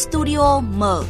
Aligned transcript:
Studio 0.00 0.60
mở. 0.60 1.04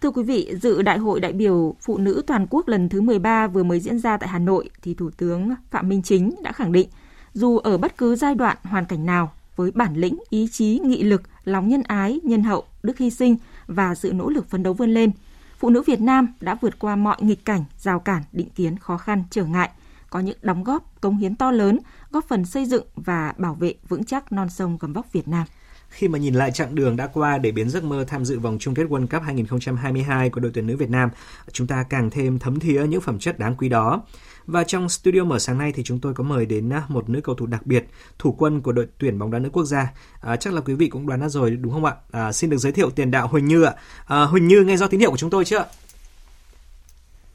Thưa 0.00 0.10
quý 0.10 0.22
vị, 0.22 0.54
dự 0.62 0.82
Đại 0.82 0.98
hội 0.98 1.20
đại 1.20 1.32
biểu 1.32 1.74
Phụ 1.80 1.98
nữ 1.98 2.22
toàn 2.26 2.46
quốc 2.50 2.68
lần 2.68 2.88
thứ 2.88 3.00
13 3.00 3.46
vừa 3.46 3.62
mới 3.62 3.80
diễn 3.80 3.98
ra 3.98 4.16
tại 4.16 4.28
Hà 4.28 4.38
Nội 4.38 4.70
thì 4.82 4.94
Thủ 4.94 5.10
tướng 5.16 5.50
Phạm 5.70 5.88
Minh 5.88 6.02
Chính 6.02 6.34
đã 6.42 6.52
khẳng 6.52 6.72
định 6.72 6.88
dù 7.32 7.58
ở 7.58 7.78
bất 7.78 7.96
cứ 7.96 8.16
giai 8.16 8.34
đoạn 8.34 8.56
hoàn 8.62 8.84
cảnh 8.84 9.06
nào 9.06 9.32
với 9.56 9.70
bản 9.70 9.94
lĩnh, 9.94 10.18
ý 10.30 10.48
chí, 10.52 10.80
nghị 10.84 11.02
lực, 11.02 11.22
lòng 11.44 11.68
nhân 11.68 11.82
ái, 11.82 12.20
nhân 12.22 12.42
hậu, 12.42 12.64
đức 12.82 12.98
hy 12.98 13.10
sinh 13.10 13.36
và 13.66 13.94
sự 13.94 14.12
nỗ 14.12 14.28
lực 14.28 14.50
phấn 14.50 14.62
đấu 14.62 14.72
vươn 14.72 14.90
lên, 14.90 15.10
phụ 15.58 15.70
nữ 15.70 15.82
Việt 15.86 16.00
Nam 16.00 16.28
đã 16.40 16.56
vượt 16.60 16.78
qua 16.78 16.96
mọi 16.96 17.16
nghịch 17.20 17.44
cảnh, 17.44 17.64
rào 17.78 18.00
cản, 18.00 18.22
định 18.32 18.48
kiến, 18.50 18.78
khó 18.78 18.96
khăn, 18.96 19.24
trở 19.30 19.44
ngại, 19.44 19.70
có 20.10 20.20
những 20.20 20.38
đóng 20.42 20.64
góp, 20.64 21.00
công 21.00 21.16
hiến 21.16 21.36
to 21.36 21.50
lớn, 21.50 21.78
góp 22.10 22.24
phần 22.28 22.44
xây 22.44 22.66
dựng 22.66 22.86
và 22.94 23.34
bảo 23.38 23.54
vệ 23.54 23.74
vững 23.88 24.04
chắc 24.04 24.32
non 24.32 24.48
sông 24.50 24.78
gầm 24.80 24.92
vóc 24.92 25.12
Việt 25.12 25.28
Nam. 25.28 25.46
Khi 25.90 26.08
mà 26.08 26.18
nhìn 26.18 26.34
lại 26.34 26.50
chặng 26.50 26.74
đường 26.74 26.96
đã 26.96 27.06
qua 27.06 27.38
để 27.38 27.52
biến 27.52 27.70
giấc 27.70 27.84
mơ 27.84 28.04
tham 28.08 28.24
dự 28.24 28.38
vòng 28.38 28.56
chung 28.60 28.74
kết 28.74 28.82
World 28.82 29.06
Cup 29.06 29.22
2022 29.22 30.30
của 30.30 30.40
đội 30.40 30.50
tuyển 30.54 30.66
nữ 30.66 30.76
Việt 30.76 30.90
Nam, 30.90 31.10
chúng 31.52 31.66
ta 31.66 31.84
càng 31.90 32.10
thêm 32.10 32.38
thấm 32.38 32.60
thía 32.60 32.86
những 32.86 33.00
phẩm 33.00 33.18
chất 33.18 33.38
đáng 33.38 33.54
quý 33.56 33.68
đó. 33.68 34.02
Và 34.46 34.64
trong 34.64 34.88
studio 34.88 35.24
mở 35.24 35.38
sáng 35.38 35.58
nay 35.58 35.72
thì 35.72 35.82
chúng 35.82 36.00
tôi 36.00 36.14
có 36.14 36.24
mời 36.24 36.46
đến 36.46 36.72
à, 36.72 36.82
một 36.88 37.08
nữ 37.08 37.20
cầu 37.20 37.34
thủ 37.34 37.46
đặc 37.46 37.66
biệt, 37.66 37.86
thủ 38.18 38.34
quân 38.38 38.60
của 38.60 38.72
đội 38.72 38.86
tuyển 38.98 39.18
bóng 39.18 39.30
đá 39.30 39.38
nữ 39.38 39.50
quốc 39.52 39.64
gia. 39.64 39.92
À, 40.20 40.36
chắc 40.36 40.54
là 40.54 40.60
quý 40.60 40.74
vị 40.74 40.88
cũng 40.88 41.06
đoán 41.06 41.20
ra 41.20 41.28
rồi 41.28 41.50
đúng 41.50 41.72
không 41.72 41.84
ạ? 41.84 41.94
À, 42.10 42.32
xin 42.32 42.50
được 42.50 42.56
giới 42.56 42.72
thiệu 42.72 42.90
tiền 42.90 43.10
đạo 43.10 43.28
Huỳnh 43.28 43.44
Như 43.44 43.62
ạ. 43.62 43.74
À, 44.06 44.22
Huỳnh 44.22 44.48
Như 44.48 44.64
nghe 44.64 44.76
do 44.76 44.86
tín 44.86 45.00
hiệu 45.00 45.10
của 45.10 45.16
chúng 45.16 45.30
tôi 45.30 45.44
chưa 45.44 45.58
ạ? 45.58 45.64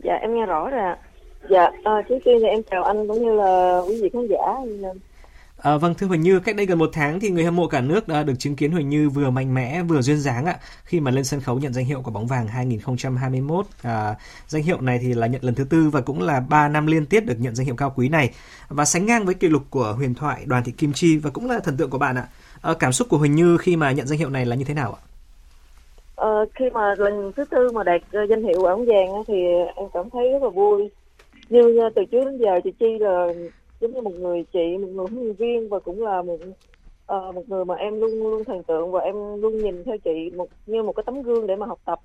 Dạ 0.03 0.13
em 0.21 0.35
nghe 0.35 0.45
rõ 0.45 0.69
rồi 0.69 0.79
ạ. 0.79 0.97
Dạ, 1.49 1.71
à, 1.83 2.01
trước 2.09 2.15
tiên 2.25 2.37
thì 2.41 2.47
em 2.47 2.61
chào 2.71 2.83
anh 2.83 3.07
cũng 3.07 3.23
như 3.23 3.33
là 3.33 3.81
quý 3.87 4.01
vị 4.01 4.09
khán 4.13 4.27
giả. 4.27 4.37
À, 5.57 5.77
vâng 5.77 5.93
thưa 5.93 6.07
Huỳnh 6.07 6.21
Như, 6.21 6.39
cách 6.39 6.55
đây 6.55 6.65
gần 6.65 6.77
một 6.77 6.89
tháng 6.93 7.19
thì 7.19 7.29
người 7.29 7.43
hâm 7.43 7.55
mộ 7.55 7.67
cả 7.67 7.81
nước 7.81 8.07
đã 8.07 8.23
được 8.23 8.33
chứng 8.39 8.55
kiến 8.55 8.71
Huỳnh 8.71 8.89
Như 8.89 9.09
vừa 9.09 9.29
mạnh 9.29 9.53
mẽ 9.53 9.83
vừa 9.83 10.01
duyên 10.01 10.17
dáng 10.17 10.45
ạ 10.45 10.57
khi 10.83 10.99
mà 10.99 11.11
lên 11.11 11.23
sân 11.23 11.41
khấu 11.41 11.59
nhận 11.59 11.73
danh 11.73 11.85
hiệu 11.85 12.01
của 12.01 12.11
bóng 12.11 12.27
vàng 12.27 12.47
2021. 12.47 13.65
À, 13.81 14.15
danh 14.47 14.63
hiệu 14.63 14.81
này 14.81 14.99
thì 15.01 15.13
là 15.13 15.27
nhận 15.27 15.43
lần 15.43 15.55
thứ 15.55 15.63
tư 15.69 15.89
và 15.89 16.01
cũng 16.01 16.21
là 16.21 16.39
3 16.49 16.67
năm 16.67 16.87
liên 16.87 17.05
tiếp 17.05 17.23
được 17.25 17.35
nhận 17.39 17.55
danh 17.55 17.65
hiệu 17.65 17.75
cao 17.75 17.93
quý 17.95 18.09
này 18.09 18.29
và 18.69 18.85
sánh 18.85 19.05
ngang 19.05 19.25
với 19.25 19.35
kỷ 19.35 19.47
lục 19.47 19.61
của 19.69 19.93
huyền 19.97 20.15
thoại 20.15 20.41
Đoàn 20.45 20.63
Thị 20.63 20.71
Kim 20.71 20.93
Chi 20.93 21.17
và 21.17 21.29
cũng 21.29 21.49
là 21.49 21.59
thần 21.59 21.77
tượng 21.77 21.89
của 21.89 21.97
bạn 21.97 22.15
ạ. 22.15 22.27
À, 22.61 22.73
cảm 22.79 22.91
xúc 22.91 23.07
của 23.09 23.17
Huỳnh 23.17 23.35
Như 23.35 23.57
khi 23.57 23.75
mà 23.75 23.91
nhận 23.91 24.07
danh 24.07 24.19
hiệu 24.19 24.29
này 24.29 24.45
là 24.45 24.55
như 24.55 24.63
thế 24.63 24.73
nào 24.73 24.93
ạ? 24.93 25.01
À, 26.15 26.29
khi 26.55 26.65
mà 26.73 26.93
lần 26.97 27.31
thứ 27.35 27.45
tư 27.45 27.71
mà 27.73 27.83
đạt 27.83 28.01
danh 28.29 28.43
hiệu 28.43 28.61
bóng 28.63 28.85
vàng 28.85 29.23
thì 29.27 29.33
em 29.75 29.85
cảm 29.93 30.09
thấy 30.09 30.31
rất 30.31 30.43
là 30.43 30.49
vui. 30.49 30.89
Như 31.49 31.79
từ 31.95 32.05
trước 32.11 32.25
đến 32.25 32.37
giờ 32.37 32.59
chị 32.63 32.71
Chi 32.79 32.99
là 32.99 33.27
giống 33.79 33.93
như 33.93 34.01
một 34.01 34.13
người 34.13 34.43
chị 34.53 34.77
một 34.77 34.87
người 34.87 35.05
huấn 35.11 35.23
luyện 35.23 35.35
viên 35.35 35.69
và 35.69 35.79
cũng 35.79 36.03
là 36.03 36.21
một 36.21 36.37
uh, 37.13 37.35
một 37.35 37.49
người 37.49 37.65
mà 37.65 37.75
em 37.75 37.99
luôn 37.99 38.11
luôn 38.11 38.43
thần 38.43 38.63
tượng 38.63 38.91
và 38.91 38.99
em 38.99 39.15
luôn 39.41 39.57
nhìn 39.57 39.83
theo 39.83 39.97
chị 39.97 40.31
một 40.37 40.47
như 40.65 40.83
một 40.83 40.93
cái 40.95 41.03
tấm 41.05 41.21
gương 41.21 41.47
để 41.47 41.55
mà 41.55 41.65
học 41.65 41.79
tập 41.85 41.99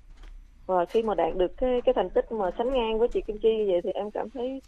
và 0.65 0.85
khi 0.85 1.03
mà 1.03 1.15
đạt 1.15 1.35
được 1.35 1.51
cái 1.57 1.81
cái 1.85 1.93
thành 1.93 2.09
tích 2.09 2.31
mà 2.31 2.45
sánh 2.57 2.73
ngang 2.73 2.99
với 2.99 3.07
chị 3.13 3.21
Kim 3.27 3.37
Chi 3.37 3.49
như 3.57 3.65
vậy 3.67 3.81
thì 3.83 3.89
em 3.91 4.11
cảm 4.11 4.29
thấy 4.29 4.61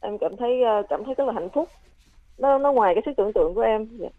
em 0.00 0.18
cảm 0.18 0.36
thấy 0.38 0.62
ờ, 0.62 0.82
cảm 0.88 1.04
thấy 1.04 1.14
rất 1.18 1.24
là 1.24 1.32
hạnh 1.32 1.48
phúc 1.54 1.68
nó 2.38 2.58
nó 2.58 2.72
ngoài 2.72 2.94
cái 2.94 3.02
sức 3.06 3.12
tưởng 3.16 3.32
tượng 3.32 3.54
của 3.54 3.60
em 3.60 3.88
yeah. 4.00 4.12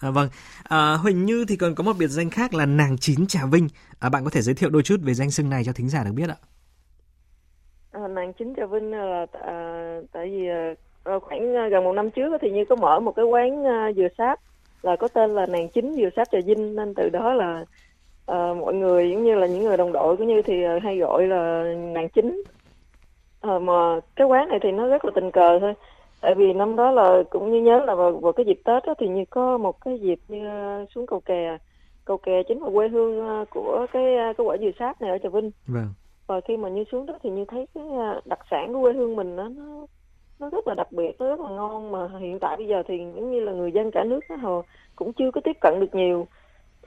À, 0.00 0.10
vâng, 0.10 0.28
à, 0.62 0.94
Huỳnh 0.94 1.24
Như 1.24 1.44
thì 1.48 1.56
còn 1.56 1.74
có 1.74 1.84
một 1.84 1.92
biệt 1.98 2.06
danh 2.06 2.30
khác 2.30 2.54
là 2.54 2.66
nàng 2.66 2.98
chín 2.98 3.26
Trà 3.26 3.40
Vinh. 3.52 3.68
À, 3.98 4.08
bạn 4.08 4.24
có 4.24 4.30
thể 4.30 4.42
giới 4.42 4.54
thiệu 4.54 4.70
đôi 4.70 4.82
chút 4.82 4.96
về 5.02 5.14
danh 5.14 5.30
xưng 5.30 5.50
này 5.50 5.64
cho 5.64 5.72
thính 5.72 5.88
giả 5.88 6.04
được 6.04 6.12
biết 6.14 6.28
ạ? 6.28 6.36
Ờ, 7.94 8.00
hình 8.00 8.14
nàng 8.14 8.32
chính 8.32 8.54
Trà 8.56 8.66
Vinh 8.66 8.92
ờ, 8.92 9.06
là 9.06 9.26
à, 9.32 9.38
ờ, 9.40 10.04
tại 10.12 10.30
vì 10.30 10.48
à, 11.04 11.18
khoảng 11.18 11.70
gần 11.70 11.84
một 11.84 11.92
năm 11.92 12.10
trước 12.10 12.32
thì 12.40 12.50
như 12.50 12.64
có 12.68 12.76
mở 12.76 13.00
một 13.00 13.12
cái 13.12 13.24
quán 13.24 13.66
à, 13.66 13.92
dừa 13.96 14.08
sáp 14.18 14.38
là 14.82 14.96
có 14.96 15.08
tên 15.08 15.34
là 15.34 15.46
nàng 15.46 15.68
chính 15.74 15.94
dừa 15.96 16.08
sáp 16.16 16.28
trà 16.32 16.38
vinh 16.46 16.76
nên 16.76 16.94
từ 16.94 17.08
đó 17.08 17.34
là 17.34 17.64
à, 18.26 18.54
mọi 18.60 18.74
người 18.74 19.12
cũng 19.14 19.24
như 19.24 19.34
là 19.34 19.46
những 19.46 19.64
người 19.64 19.76
đồng 19.76 19.92
đội 19.92 20.16
cũng 20.16 20.26
như 20.26 20.42
thì 20.42 20.54
hay 20.82 20.98
gọi 20.98 21.26
là 21.26 21.64
nàng 21.76 22.08
chính 22.08 22.42
à, 23.40 23.58
mà 23.58 24.00
cái 24.16 24.26
quán 24.26 24.48
này 24.48 24.58
thì 24.62 24.72
nó 24.72 24.86
rất 24.88 25.04
là 25.04 25.10
tình 25.14 25.30
cờ 25.30 25.58
thôi 25.60 25.74
tại 26.20 26.34
vì 26.34 26.52
năm 26.52 26.76
đó 26.76 26.90
là 26.90 27.22
cũng 27.30 27.52
như 27.52 27.60
nhớ 27.60 27.84
là 27.86 27.94
vào, 27.94 28.12
vào 28.12 28.32
cái 28.32 28.46
dịp 28.46 28.60
tết 28.64 28.86
đó 28.86 28.94
thì 28.98 29.08
như 29.08 29.24
có 29.30 29.58
một 29.58 29.80
cái 29.80 29.98
dịp 29.98 30.18
như 30.28 30.48
xuống 30.94 31.06
cầu 31.06 31.20
kè 31.20 31.58
cầu 32.04 32.16
kè 32.18 32.42
chính 32.48 32.62
là 32.62 32.70
quê 32.74 32.88
hương 32.88 33.44
của 33.50 33.86
cái 33.92 34.16
cái 34.36 34.46
quả 34.46 34.56
dừa 34.60 34.70
sáp 34.78 35.00
này 35.00 35.10
ở 35.10 35.18
trà 35.18 35.28
vinh 35.28 35.50
vâng 35.66 35.88
và 36.26 36.40
khi 36.40 36.56
mà 36.56 36.68
như 36.68 36.84
xuống 36.92 37.06
đó 37.06 37.14
thì 37.22 37.30
như 37.30 37.44
thấy 37.44 37.66
cái 37.74 37.84
đặc 38.24 38.38
sản 38.50 38.72
của 38.72 38.82
quê 38.82 38.92
hương 38.92 39.16
mình 39.16 39.36
đó, 39.36 39.48
nó 39.56 39.86
nó 40.40 40.50
rất 40.50 40.68
là 40.68 40.74
đặc 40.74 40.92
biệt 40.92 41.20
nó 41.20 41.28
rất 41.28 41.40
là 41.40 41.50
ngon. 41.50 41.92
Mà 41.92 42.08
hiện 42.20 42.38
tại 42.38 42.56
bây 42.56 42.66
giờ 42.66 42.82
thì 42.88 42.98
giống 42.98 43.32
như 43.32 43.40
là 43.40 43.52
người 43.52 43.72
dân 43.72 43.90
cả 43.90 44.04
nước 44.04 44.20
đó, 44.28 44.36
họ 44.36 44.62
cũng 44.96 45.12
chưa 45.12 45.30
có 45.30 45.40
tiếp 45.44 45.56
cận 45.60 45.80
được 45.80 45.94
nhiều. 45.94 46.26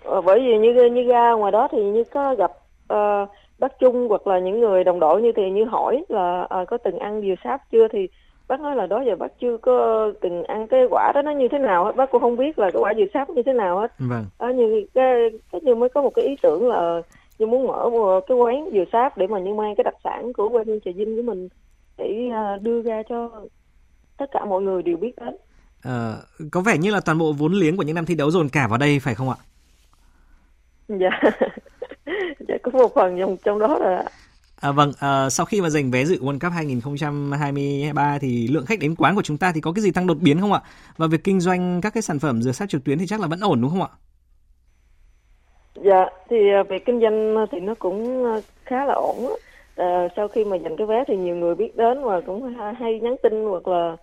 Ờ, 0.03 0.21
bởi 0.21 0.39
vì 0.39 0.57
như 0.57 0.89
như 0.89 1.03
ra 1.03 1.31
ngoài 1.33 1.51
đó 1.51 1.67
thì 1.71 1.83
như 1.83 2.03
có 2.03 2.35
gặp 2.35 2.51
uh, 2.93 3.29
bác 3.59 3.79
Trung 3.79 4.07
hoặc 4.09 4.27
là 4.27 4.39
những 4.39 4.59
người 4.59 4.83
đồng 4.83 4.99
đội 4.99 5.21
như 5.21 5.31
thì 5.35 5.51
như 5.51 5.65
hỏi 5.65 6.05
là 6.09 6.47
uh, 6.61 6.67
có 6.67 6.77
từng 6.77 6.99
ăn 6.99 7.21
dừa 7.21 7.35
sáp 7.43 7.61
chưa? 7.71 7.87
Thì 7.87 8.07
bác 8.47 8.59
nói 8.59 8.75
là 8.75 8.87
đó 8.87 9.01
giờ 9.01 9.15
bác 9.15 9.39
chưa 9.39 9.57
có 9.57 10.11
từng 10.21 10.43
ăn 10.43 10.67
cái 10.67 10.87
quả 10.89 11.11
đó 11.15 11.21
nó 11.21 11.31
như 11.31 11.47
thế 11.47 11.59
nào 11.59 11.85
hết. 11.85 11.95
Bác 11.95 12.11
cũng 12.11 12.21
không 12.21 12.37
biết 12.37 12.59
là 12.59 12.71
cái 12.71 12.81
quả 12.81 12.93
dừa 12.97 13.05
sáp 13.13 13.29
như 13.29 13.43
thế 13.43 13.53
nào 13.53 13.79
hết. 13.79 13.91
Vâng. 13.99 14.25
à, 14.37 14.51
như 14.51 14.85
cái, 14.93 15.29
cái 15.51 15.61
như 15.61 15.75
mới 15.75 15.89
có 15.89 16.01
một 16.01 16.13
cái 16.15 16.25
ý 16.25 16.35
tưởng 16.41 16.67
là 16.67 17.01
như 17.39 17.45
muốn 17.45 17.67
mở 17.67 17.89
một 17.89 18.21
cái 18.27 18.37
quán 18.37 18.69
dừa 18.73 18.83
sáp 18.91 19.17
để 19.17 19.27
mà 19.27 19.39
như 19.39 19.53
mang 19.53 19.75
cái 19.77 19.83
đặc 19.83 19.95
sản 20.03 20.33
của 20.33 20.49
quê 20.49 20.63
hương 20.67 20.79
trà 20.85 20.91
vinh 20.95 21.15
của 21.15 21.21
mình 21.21 21.49
để 21.97 22.29
à, 22.33 22.57
đưa 22.61 22.81
ra 22.81 23.03
cho 23.09 23.31
tất 24.17 24.25
cả 24.31 24.45
mọi 24.45 24.61
người 24.61 24.83
đều 24.83 24.97
biết 24.97 25.11
đến. 25.17 25.35
À, 25.81 26.15
có 26.51 26.61
vẻ 26.61 26.77
như 26.77 26.91
là 26.91 26.99
toàn 26.99 27.17
bộ 27.17 27.33
vốn 27.33 27.53
liếng 27.53 27.77
của 27.77 27.83
những 27.83 27.95
năm 27.95 28.05
thi 28.05 28.15
đấu 28.15 28.31
dồn 28.31 28.49
cả 28.49 28.67
vào 28.67 28.77
đây 28.77 28.99
phải 28.99 29.15
không 29.15 29.29
ạ? 29.29 29.35
Dạ, 30.87 31.09
dạ 32.47 32.55
có 32.63 32.71
một 32.71 32.91
phần 32.95 33.19
trong 33.19 33.37
trong 33.45 33.59
đó 33.59 33.77
rồi 33.79 33.95
ạ. 33.95 34.03
À, 34.59 34.71
vâng, 34.71 34.91
à, 34.99 35.29
sau 35.29 35.45
khi 35.45 35.61
mà 35.61 35.69
giành 35.69 35.91
vé 35.91 36.05
dự 36.05 36.19
World 36.19 36.39
Cup 36.39 36.51
2023 36.53 38.17
thì 38.19 38.47
lượng 38.47 38.65
khách 38.65 38.79
đến 38.79 38.95
quán 38.95 39.15
của 39.15 39.21
chúng 39.21 39.37
ta 39.37 39.51
thì 39.51 39.61
có 39.61 39.71
cái 39.71 39.81
gì 39.81 39.91
tăng 39.91 40.07
đột 40.07 40.17
biến 40.21 40.41
không 40.41 40.53
ạ? 40.53 40.61
Và 40.97 41.07
việc 41.07 41.23
kinh 41.23 41.39
doanh 41.39 41.81
các 41.81 41.93
cái 41.93 42.01
sản 42.03 42.19
phẩm 42.19 42.41
dừa 42.41 42.51
sát 42.51 42.69
trực 42.69 42.83
tuyến 42.83 42.97
thì 42.97 43.07
chắc 43.07 43.21
là 43.21 43.27
vẫn 43.27 43.39
ổn 43.39 43.61
đúng 43.61 43.71
không 43.71 43.81
ạ? 43.81 43.89
Dạ, 45.83 46.05
thì 46.29 46.49
à, 46.51 46.63
việc 46.63 46.85
kinh 46.85 47.01
doanh 47.01 47.47
thì 47.51 47.59
nó 47.59 47.73
cũng 47.79 48.25
à, 48.25 48.41
khá 48.65 48.85
là 48.85 48.93
ổn 48.93 49.35
à, 49.75 50.07
sau 50.15 50.27
khi 50.27 50.43
mà 50.43 50.57
giành 50.63 50.77
cái 50.77 50.87
vé 50.87 51.03
thì 51.07 51.17
nhiều 51.17 51.35
người 51.35 51.55
biết 51.55 51.75
đến 51.75 52.03
và 52.03 52.21
cũng 52.21 52.53
hay 52.79 52.99
nhắn 52.99 53.15
tin 53.23 53.45
hoặc 53.45 53.67
là 53.67 53.97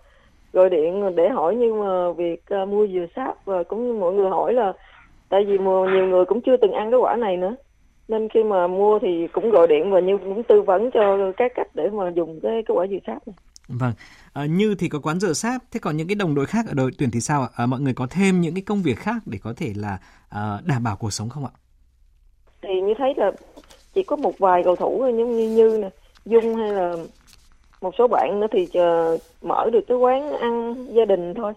gọi 0.53 0.69
điện 0.69 1.15
để 1.15 1.29
hỏi 1.29 1.55
nhưng 1.55 1.79
mà 1.79 2.11
việc 2.11 2.45
à, 2.45 2.65
mua 2.65 2.87
dừa 2.87 3.05
sáp 3.15 3.45
và 3.45 3.63
cũng 3.63 3.87
như 3.87 3.93
mọi 3.99 4.13
người 4.13 4.29
hỏi 4.29 4.53
là 4.53 4.73
tại 5.29 5.45
vì 5.47 5.57
mà 5.57 5.71
nhiều 5.93 6.07
người 6.07 6.25
cũng 6.25 6.41
chưa 6.45 6.57
từng 6.57 6.71
ăn 6.71 6.91
cái 6.91 6.99
quả 6.99 7.15
này 7.15 7.37
nữa 7.37 7.55
nên 8.07 8.29
khi 8.33 8.43
mà 8.43 8.67
mua 8.67 8.99
thì 8.99 9.27
cũng 9.33 9.51
gọi 9.51 9.67
điện 9.67 9.91
và 9.91 9.99
như 9.99 10.17
cũng 10.17 10.43
tư 10.43 10.61
vấn 10.61 10.91
cho 10.93 11.31
các 11.37 11.51
cách 11.55 11.67
để 11.73 11.89
mà 11.89 12.11
dùng 12.15 12.39
cái 12.43 12.63
cái 12.67 12.75
quả 12.75 12.87
dừa 12.87 12.97
sáp 13.07 13.27
này. 13.27 13.35
Vâng, 13.67 13.93
à, 14.33 14.45
như 14.45 14.75
thì 14.79 14.89
có 14.89 14.99
quán 14.99 15.19
dừa 15.19 15.33
sáp, 15.33 15.61
thế 15.71 15.79
còn 15.79 15.97
những 15.97 16.07
cái 16.07 16.15
đồng 16.15 16.35
đội 16.35 16.45
khác 16.45 16.65
ở 16.67 16.73
đội 16.73 16.91
tuyển 16.97 17.11
thì 17.11 17.19
sao 17.19 17.41
ạ? 17.41 17.49
À, 17.55 17.65
mọi 17.65 17.79
người 17.79 17.93
có 17.93 18.07
thêm 18.09 18.41
những 18.41 18.53
cái 18.53 18.63
công 18.65 18.81
việc 18.81 18.97
khác 18.97 19.15
để 19.25 19.37
có 19.43 19.53
thể 19.57 19.73
là 19.75 19.97
à, 20.29 20.59
đảm 20.65 20.83
bảo 20.83 20.95
cuộc 20.95 21.13
sống 21.13 21.29
không 21.29 21.45
ạ? 21.45 21.51
Thì 22.67 22.81
như 22.81 22.93
thấy 22.97 23.13
là 23.17 23.31
chỉ 23.93 24.03
có 24.03 24.15
một 24.15 24.39
vài 24.39 24.63
cầu 24.63 24.75
thủ 24.75 24.97
giống 24.99 25.37
như 25.37 25.49
như 25.49 25.77
nè 25.81 25.89
dung 26.25 26.55
hay 26.55 26.71
là 26.71 26.95
một 27.81 27.95
số 27.97 28.07
bạn 28.07 28.39
nữa 28.39 28.47
thì 28.51 28.67
chờ 28.73 29.17
mở 29.41 29.69
được 29.73 29.81
cái 29.87 29.97
quán 29.97 30.31
ăn 30.31 30.75
gia 30.93 31.05
đình 31.05 31.33
thôi. 31.33 31.53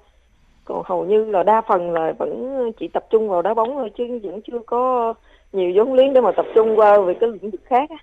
Còn 0.64 0.82
hầu 0.84 1.04
như 1.04 1.24
là 1.24 1.42
đa 1.42 1.60
phần 1.68 1.90
là 1.90 2.12
vẫn 2.18 2.72
chỉ 2.78 2.88
tập 2.88 3.06
trung 3.10 3.28
vào 3.28 3.42
đá 3.42 3.54
bóng 3.54 3.74
thôi 3.74 3.90
chứ 3.98 4.20
vẫn 4.22 4.40
chưa 4.40 4.58
có 4.66 5.14
nhiều 5.52 5.72
vốn 5.74 5.94
liếng 5.94 6.12
để 6.12 6.20
mà 6.20 6.32
tập 6.32 6.46
trung 6.54 6.78
qua 6.78 7.00
về 7.00 7.14
cái 7.20 7.30
lĩnh 7.30 7.50
vực 7.50 7.60
khác 7.64 7.90
á. 7.90 7.96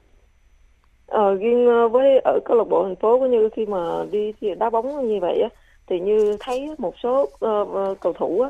Ờ, 1.08 1.36
riêng 1.36 1.68
ờ, 1.68 1.88
với 1.88 2.20
ở 2.20 2.40
câu 2.46 2.58
lạc 2.58 2.64
bộ 2.70 2.84
thành 2.84 2.96
phố 2.96 3.20
cũng 3.20 3.32
như 3.32 3.50
khi 3.54 3.66
mà 3.66 4.06
đi 4.12 4.34
thì 4.42 4.56
đá 4.56 4.70
bóng 4.70 5.08
như 5.08 5.20
vậy 5.22 5.42
á 5.42 5.50
thì 5.88 6.00
như 6.00 6.38
thấy 6.40 6.76
một 6.78 6.94
số 7.04 7.22
uh, 7.24 8.00
cầu 8.00 8.14
thủ 8.14 8.42
á 8.42 8.50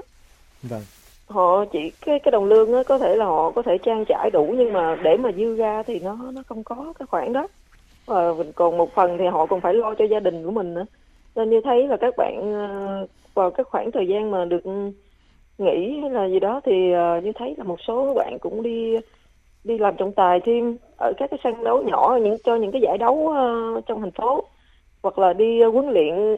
vâng 0.63 0.81
họ 1.29 1.65
chỉ, 1.71 1.91
cái 2.05 2.19
cái 2.23 2.31
đồng 2.31 2.45
lương 2.45 2.73
á, 2.73 2.83
có 2.87 2.97
thể 2.99 3.15
là 3.15 3.25
họ 3.25 3.51
có 3.51 3.61
thể 3.61 3.77
trang 3.83 4.05
trải 4.07 4.29
đủ, 4.33 4.55
nhưng 4.57 4.73
mà 4.73 4.95
để 5.03 5.17
mà 5.17 5.31
dư 5.31 5.55
ra 5.55 5.83
thì 5.87 5.99
nó 5.99 6.17
nó 6.33 6.43
không 6.47 6.63
có 6.63 6.93
cái 6.99 7.05
khoản 7.05 7.33
đó. 7.33 7.47
Và 8.07 8.33
còn 8.55 8.77
một 8.77 8.89
phần 8.95 9.17
thì 9.17 9.25
họ 9.27 9.45
còn 9.45 9.61
phải 9.61 9.73
lo 9.73 9.95
cho 9.95 10.05
gia 10.05 10.19
đình 10.19 10.45
của 10.45 10.51
mình 10.51 10.73
nữa. 10.73 10.85
Nên 11.35 11.49
như 11.49 11.61
thấy 11.63 11.87
là 11.87 11.97
các 11.97 12.13
bạn 12.17 12.53
ờ, 12.53 13.07
vào 13.35 13.51
các 13.51 13.67
khoảng 13.67 13.91
thời 13.91 14.07
gian 14.07 14.31
mà 14.31 14.45
được 14.45 14.61
nghỉ 15.57 15.99
hay 16.01 16.09
là 16.11 16.27
gì 16.29 16.39
đó 16.39 16.61
thì 16.65 16.91
ờ, 16.91 17.21
như 17.23 17.31
thấy 17.35 17.55
là 17.57 17.63
một 17.63 17.81
số 17.87 18.13
bạn 18.13 18.37
cũng 18.41 18.63
đi 18.63 18.95
đi 19.63 19.77
làm 19.77 19.95
trọng 19.97 20.13
tài 20.13 20.39
thêm 20.45 20.77
ở 20.97 21.13
các 21.17 21.29
cái 21.31 21.39
sân 21.43 21.63
đấu 21.63 21.83
nhỏ, 21.83 22.19
những, 22.23 22.37
cho 22.43 22.55
những 22.55 22.71
cái 22.71 22.81
giải 22.81 22.97
đấu 22.97 23.29
ờ, 23.29 23.81
trong 23.87 24.01
thành 24.01 24.11
phố, 24.11 24.43
hoặc 25.03 25.19
là 25.19 25.33
đi 25.33 25.63
huấn 25.63 25.89
luyện 25.89 26.37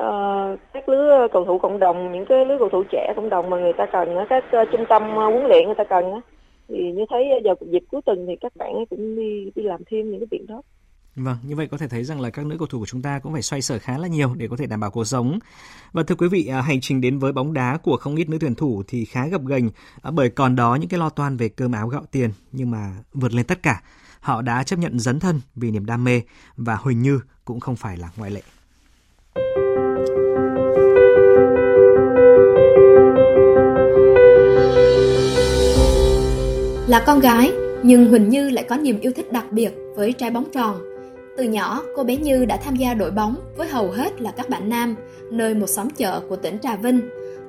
uh, 0.00 0.58
các 0.72 0.88
lứa 0.88 1.28
cầu 1.32 1.44
thủ 1.44 1.58
cộng 1.58 1.78
đồng 1.78 2.12
những 2.12 2.26
cái 2.26 2.46
lứa 2.46 2.56
cầu 2.58 2.68
thủ 2.68 2.82
trẻ 2.92 3.12
cộng 3.16 3.28
đồng 3.28 3.50
mà 3.50 3.58
người 3.58 3.72
ta 3.78 3.86
cần 3.92 4.08
các 4.28 4.44
uh, 4.62 4.68
trung 4.72 4.84
tâm 4.88 5.02
uh, 5.02 5.16
huấn 5.16 5.46
luyện 5.46 5.66
người 5.66 5.74
ta 5.78 5.84
cần 5.84 6.20
thì 6.68 6.92
như 6.92 7.04
thấy 7.10 7.24
vào 7.44 7.54
dịp 7.60 7.82
cuối 7.90 8.00
tuần 8.06 8.26
thì 8.26 8.36
các 8.40 8.52
bạn 8.56 8.84
cũng 8.90 9.16
đi 9.16 9.50
đi 9.54 9.62
làm 9.62 9.80
thêm 9.90 10.10
những 10.10 10.20
cái 10.20 10.26
việc 10.30 10.46
đó 10.48 10.62
Vâng, 11.16 11.36
như 11.42 11.56
vậy 11.56 11.68
có 11.70 11.78
thể 11.78 11.88
thấy 11.88 12.04
rằng 12.04 12.20
là 12.20 12.30
các 12.30 12.46
nữ 12.46 12.56
cầu 12.58 12.66
thủ 12.66 12.78
của 12.78 12.86
chúng 12.86 13.02
ta 13.02 13.18
cũng 13.18 13.32
phải 13.32 13.42
xoay 13.42 13.62
sở 13.62 13.78
khá 13.78 13.98
là 13.98 14.08
nhiều 14.08 14.34
để 14.34 14.48
có 14.48 14.56
thể 14.56 14.66
đảm 14.66 14.80
bảo 14.80 14.90
cuộc 14.90 15.04
sống. 15.04 15.38
Và 15.92 16.02
thưa 16.02 16.14
quý 16.14 16.28
vị, 16.28 16.48
hành 16.48 16.80
trình 16.80 17.00
đến 17.00 17.18
với 17.18 17.32
bóng 17.32 17.52
đá 17.52 17.78
của 17.82 17.96
không 17.96 18.16
ít 18.16 18.28
nữ 18.28 18.38
tuyển 18.40 18.54
thủ 18.54 18.82
thì 18.88 19.04
khá 19.04 19.26
gập 19.26 19.46
ghềnh 19.46 19.70
bởi 20.12 20.30
còn 20.30 20.56
đó 20.56 20.74
những 20.74 20.88
cái 20.88 21.00
lo 21.00 21.08
toan 21.08 21.36
về 21.36 21.48
cơm 21.48 21.72
áo 21.72 21.88
gạo 21.88 22.02
tiền 22.10 22.30
nhưng 22.52 22.70
mà 22.70 22.92
vượt 23.12 23.32
lên 23.32 23.46
tất 23.46 23.62
cả, 23.62 23.82
họ 24.20 24.42
đã 24.42 24.62
chấp 24.62 24.78
nhận 24.78 24.98
dấn 24.98 25.20
thân 25.20 25.40
vì 25.54 25.70
niềm 25.70 25.86
đam 25.86 26.04
mê 26.04 26.22
và 26.56 26.74
Huỳnh 26.74 27.02
Như 27.02 27.20
cũng 27.44 27.60
không 27.60 27.76
phải 27.76 27.96
là 27.96 28.08
ngoại 28.16 28.30
lệ. 28.30 28.42
Là 36.90 37.00
con 37.06 37.20
gái, 37.20 37.52
nhưng 37.82 38.10
Huỳnh 38.10 38.28
Như 38.28 38.50
lại 38.50 38.64
có 38.68 38.76
niềm 38.76 39.00
yêu 39.00 39.12
thích 39.16 39.32
đặc 39.32 39.44
biệt 39.50 39.70
với 39.94 40.12
trái 40.12 40.30
bóng 40.30 40.44
tròn. 40.52 40.76
Từ 41.36 41.44
nhỏ, 41.44 41.82
cô 41.96 42.04
bé 42.04 42.16
Như 42.16 42.44
đã 42.44 42.56
tham 42.56 42.76
gia 42.76 42.94
đội 42.94 43.10
bóng 43.10 43.36
với 43.56 43.68
hầu 43.68 43.90
hết 43.90 44.20
là 44.20 44.30
các 44.30 44.48
bạn 44.48 44.68
nam, 44.68 44.94
nơi 45.30 45.54
một 45.54 45.66
xóm 45.66 45.90
chợ 45.90 46.20
của 46.28 46.36
tỉnh 46.36 46.58
Trà 46.58 46.76
Vinh. 46.76 47.00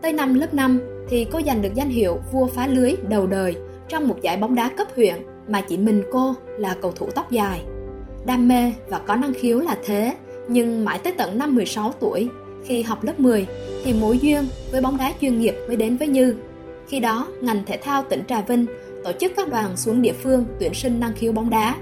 Tới 0.02 0.14
năm 0.14 0.34
lớp 0.34 0.54
5 0.54 0.80
thì 1.10 1.28
cô 1.32 1.42
giành 1.46 1.62
được 1.62 1.74
danh 1.74 1.90
hiệu 1.90 2.20
vua 2.32 2.48
phá 2.48 2.68
lưới 2.68 2.94
đầu 3.10 3.28
đời 3.28 3.56
trong 3.88 4.08
một 4.08 4.22
giải 4.22 4.38
bóng 4.38 4.56
đá 4.56 4.70
cấp 4.78 4.88
huyện 4.96 5.16
mà 5.48 5.62
chỉ 5.62 5.78
mình 5.78 6.04
cô 6.12 6.34
là 6.58 6.76
cầu 6.82 6.92
thủ 6.92 7.08
tóc 7.16 7.32
dài. 7.32 7.62
Đam 8.26 8.48
mê 8.48 8.74
và 8.90 9.00
có 9.00 9.16
năng 9.16 9.34
khiếu 9.34 9.60
là 9.60 9.78
thế, 9.86 10.14
nhưng 10.48 10.86
mãi 10.86 11.00
tới 11.04 11.14
tận 11.18 11.38
năm 11.38 11.56
16 11.56 11.94
tuổi, 12.00 12.30
khi 12.66 12.82
học 12.82 13.04
lớp 13.04 13.20
10 13.20 13.48
thì 13.84 13.94
mối 13.94 14.20
duyên 14.20 14.44
với 14.72 14.82
bóng 14.82 14.98
đá 14.98 15.14
chuyên 15.22 15.40
nghiệp 15.40 15.56
mới 15.68 15.76
đến 15.76 15.98
với 15.98 16.08
Như. 16.08 16.36
Khi 16.88 17.00
đó, 17.00 17.28
ngành 17.42 17.64
thể 17.66 17.78
thao 17.78 18.04
tỉnh 18.04 18.22
Trà 18.28 18.42
Vinh 18.42 18.66
tổ 19.04 19.12
chức 19.20 19.32
các 19.38 19.50
đoàn 19.50 19.78
xuống 19.78 20.02
địa 20.02 20.14
phương 20.14 20.46
tuyển 20.60 20.74
sinh 20.74 21.00
năng 21.00 21.14
khiếu 21.14 21.32
bóng 21.32 21.50
đá. 21.50 21.76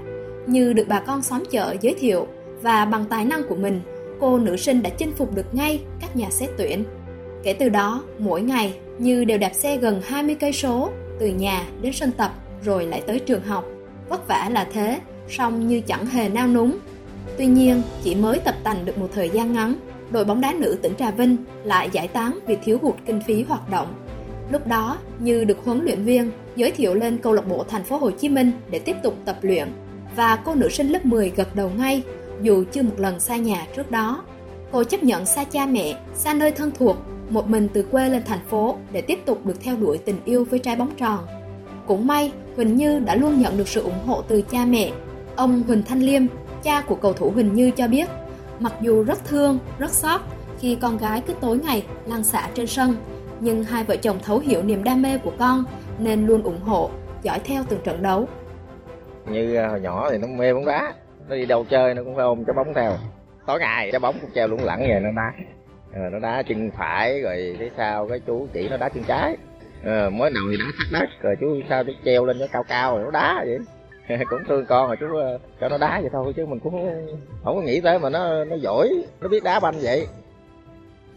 Như 0.46 0.72
được 0.72 0.84
bà 0.88 1.00
con 1.00 1.22
xóm 1.22 1.42
chợ 1.50 1.76
giới 1.80 1.94
thiệu 1.94 2.26
và 2.62 2.84
bằng 2.84 3.04
tài 3.10 3.24
năng 3.24 3.42
của 3.48 3.56
mình, 3.56 3.80
cô 4.20 4.38
nữ 4.38 4.56
sinh 4.56 4.82
đã 4.82 4.90
chinh 4.90 5.12
phục 5.12 5.34
được 5.34 5.54
ngay 5.54 5.80
các 6.00 6.16
nhà 6.16 6.30
xét 6.30 6.50
tuyển. 6.58 6.84
Kể 7.42 7.52
từ 7.52 7.68
đó, 7.68 8.02
mỗi 8.18 8.42
ngày 8.42 8.74
Như 8.98 9.24
đều 9.24 9.38
đạp 9.38 9.54
xe 9.54 9.76
gần 9.76 10.00
20 10.04 10.36
cây 10.40 10.52
số 10.52 10.90
từ 11.20 11.26
nhà 11.26 11.66
đến 11.82 11.92
sân 11.92 12.12
tập 12.12 12.34
rồi 12.64 12.86
lại 12.86 13.02
tới 13.06 13.18
trường 13.18 13.42
học. 13.42 13.64
Vất 14.08 14.28
vả 14.28 14.48
là 14.52 14.68
thế, 14.72 15.00
song 15.28 15.68
Như 15.68 15.80
chẳng 15.80 16.06
hề 16.06 16.28
nao 16.28 16.48
núng. 16.48 16.78
Tuy 17.38 17.46
nhiên, 17.46 17.82
chỉ 18.04 18.14
mới 18.14 18.38
tập 18.38 18.54
tành 18.64 18.84
được 18.84 18.98
một 18.98 19.08
thời 19.14 19.30
gian 19.30 19.52
ngắn, 19.52 19.74
đội 20.10 20.24
bóng 20.24 20.40
đá 20.40 20.54
nữ 20.58 20.78
tỉnh 20.82 20.94
Trà 20.94 21.10
Vinh 21.10 21.36
lại 21.64 21.88
giải 21.92 22.08
tán 22.08 22.38
vì 22.46 22.56
thiếu 22.64 22.78
hụt 22.82 22.94
kinh 23.06 23.20
phí 23.26 23.42
hoạt 23.42 23.70
động. 23.70 23.94
Lúc 24.50 24.66
đó, 24.66 24.98
Như 25.18 25.44
được 25.44 25.58
huấn 25.64 25.84
luyện 25.84 26.04
viên 26.04 26.30
giới 26.56 26.70
thiệu 26.70 26.94
lên 26.94 27.18
câu 27.18 27.32
lạc 27.32 27.48
bộ 27.48 27.64
thành 27.68 27.84
phố 27.84 27.96
Hồ 27.96 28.10
Chí 28.10 28.28
Minh 28.28 28.52
để 28.70 28.78
tiếp 28.78 28.96
tục 29.02 29.14
tập 29.24 29.38
luyện 29.42 29.68
và 30.16 30.36
cô 30.36 30.54
nữ 30.54 30.68
sinh 30.68 30.88
lớp 30.88 31.04
10 31.04 31.32
gật 31.36 31.56
đầu 31.56 31.70
ngay 31.76 32.02
dù 32.42 32.64
chưa 32.72 32.82
một 32.82 32.94
lần 32.98 33.20
xa 33.20 33.36
nhà 33.36 33.66
trước 33.76 33.90
đó. 33.90 34.22
Cô 34.72 34.84
chấp 34.84 35.02
nhận 35.02 35.26
xa 35.26 35.44
cha 35.44 35.66
mẹ, 35.66 36.00
xa 36.14 36.34
nơi 36.34 36.52
thân 36.52 36.70
thuộc, 36.78 36.96
một 37.30 37.48
mình 37.48 37.68
từ 37.72 37.82
quê 37.82 38.08
lên 38.08 38.22
thành 38.26 38.40
phố 38.50 38.76
để 38.92 39.00
tiếp 39.00 39.18
tục 39.26 39.46
được 39.46 39.60
theo 39.62 39.76
đuổi 39.76 39.98
tình 39.98 40.16
yêu 40.24 40.44
với 40.50 40.58
trái 40.58 40.76
bóng 40.76 40.94
tròn. 40.96 41.18
Cũng 41.86 42.06
may, 42.06 42.32
Huỳnh 42.56 42.76
Như 42.76 42.98
đã 42.98 43.14
luôn 43.14 43.40
nhận 43.40 43.58
được 43.58 43.68
sự 43.68 43.82
ủng 43.82 44.06
hộ 44.06 44.22
từ 44.28 44.42
cha 44.42 44.64
mẹ. 44.64 44.92
Ông 45.36 45.62
Huỳnh 45.66 45.82
Thanh 45.82 46.00
Liêm, 46.00 46.22
cha 46.62 46.80
của 46.80 46.94
cầu 46.94 47.12
thủ 47.12 47.30
Huỳnh 47.30 47.54
Như 47.54 47.70
cho 47.70 47.88
biết, 47.88 48.08
mặc 48.58 48.72
dù 48.80 49.02
rất 49.02 49.24
thương, 49.24 49.58
rất 49.78 49.90
xót 49.90 50.20
khi 50.60 50.74
con 50.80 50.98
gái 50.98 51.22
cứ 51.26 51.32
tối 51.40 51.58
ngày 51.58 51.84
lăn 52.06 52.24
xả 52.24 52.48
trên 52.54 52.66
sân, 52.66 52.96
nhưng 53.40 53.64
hai 53.64 53.84
vợ 53.84 53.96
chồng 53.96 54.18
thấu 54.22 54.38
hiểu 54.38 54.62
niềm 54.62 54.84
đam 54.84 55.02
mê 55.02 55.18
của 55.18 55.32
con 55.38 55.64
nên 55.98 56.26
luôn 56.26 56.42
ủng 56.42 56.60
hộ, 56.60 56.90
dõi 57.22 57.38
theo 57.44 57.64
từng 57.68 57.80
trận 57.84 58.02
đấu. 58.02 58.28
Như 59.26 59.56
à, 59.56 59.68
hồi 59.68 59.80
nhỏ 59.80 60.10
thì 60.10 60.18
nó 60.18 60.26
mê 60.26 60.54
bóng 60.54 60.66
đá, 60.66 60.94
nó 61.28 61.36
đi 61.36 61.46
đâu 61.46 61.64
chơi 61.70 61.94
nó 61.94 62.02
cũng 62.02 62.16
phải 62.16 62.24
ôm 62.24 62.44
cái 62.44 62.54
bóng 62.54 62.74
theo. 62.74 62.92
Tối 63.46 63.60
ngày 63.60 63.90
cái 63.92 63.98
bóng 63.98 64.16
cũng 64.20 64.30
treo 64.34 64.48
lủng 64.48 64.64
lẳng 64.64 64.80
về 64.80 65.00
nó 65.02 65.10
đá. 65.16 65.32
Ờ, 65.94 66.00
nó 66.12 66.18
đá 66.18 66.42
chân 66.42 66.70
phải 66.78 67.20
rồi 67.22 67.56
thế 67.58 67.70
sau 67.76 68.08
cái 68.08 68.20
chú 68.26 68.46
chỉ 68.52 68.68
nó 68.68 68.76
đá 68.76 68.88
chân 68.88 69.04
trái. 69.04 69.36
Ờ, 69.84 70.10
mới 70.10 70.30
đầu 70.30 70.44
thì 70.50 70.56
đá 70.56 70.64
thắt 70.78 71.00
đất 71.00 71.08
rồi 71.22 71.36
chú 71.40 71.60
sao 71.68 71.84
chú 71.84 71.92
treo 72.04 72.24
lên 72.24 72.38
nó 72.38 72.46
cao 72.52 72.62
cao 72.68 72.96
rồi 72.96 73.04
nó 73.04 73.10
đá 73.10 73.44
vậy 73.46 73.58
cũng 74.30 74.40
thương 74.48 74.66
con 74.66 74.86
rồi 74.86 74.96
chú 75.00 75.16
ờ, 75.16 75.38
cho 75.60 75.68
nó 75.68 75.78
đá 75.78 76.00
vậy 76.00 76.10
thôi 76.12 76.32
chứ 76.36 76.46
mình 76.46 76.58
cũng 76.58 76.72
không 77.44 77.56
có 77.56 77.62
nghĩ 77.62 77.80
tới 77.80 77.98
mà 77.98 78.10
nó 78.10 78.44
nó 78.44 78.56
giỏi 78.56 78.88
nó 79.20 79.28
biết 79.28 79.44
đá 79.44 79.60
banh 79.60 79.74
vậy 79.82 80.06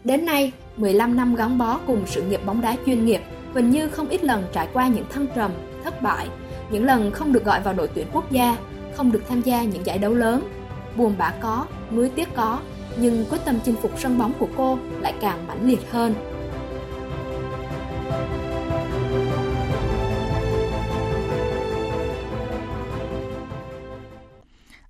Đến 0.04 0.26
nay, 0.26 0.52
15 0.76 1.16
năm 1.16 1.34
gắn 1.34 1.58
bó 1.58 1.78
cùng 1.86 2.02
sự 2.06 2.22
nghiệp 2.22 2.40
bóng 2.46 2.60
đá 2.60 2.76
chuyên 2.86 3.04
nghiệp, 3.04 3.20
Huỳnh 3.52 3.70
Như 3.70 3.88
không 3.88 4.08
ít 4.08 4.24
lần 4.24 4.44
trải 4.52 4.68
qua 4.72 4.88
những 4.88 5.04
thăng 5.10 5.26
trầm, 5.36 5.50
thất 5.84 6.02
bại, 6.02 6.28
những 6.70 6.84
lần 6.84 7.10
không 7.10 7.32
được 7.32 7.44
gọi 7.44 7.60
vào 7.60 7.74
đội 7.74 7.88
tuyển 7.94 8.06
quốc 8.12 8.30
gia, 8.30 8.56
không 8.96 9.12
được 9.12 9.22
tham 9.28 9.40
gia 9.40 9.62
những 9.62 9.86
giải 9.86 9.98
đấu 9.98 10.14
lớn. 10.14 10.48
Buồn 10.96 11.14
bã 11.18 11.32
có, 11.40 11.66
nuối 11.92 12.08
tiếc 12.08 12.28
có, 12.34 12.58
nhưng 12.96 13.24
quyết 13.30 13.38
tâm 13.44 13.56
chinh 13.64 13.74
phục 13.82 13.90
sân 13.98 14.18
bóng 14.18 14.32
của 14.38 14.48
cô 14.56 14.78
lại 15.00 15.14
càng 15.20 15.46
mãnh 15.46 15.68
liệt 15.68 15.90
hơn. 15.90 16.14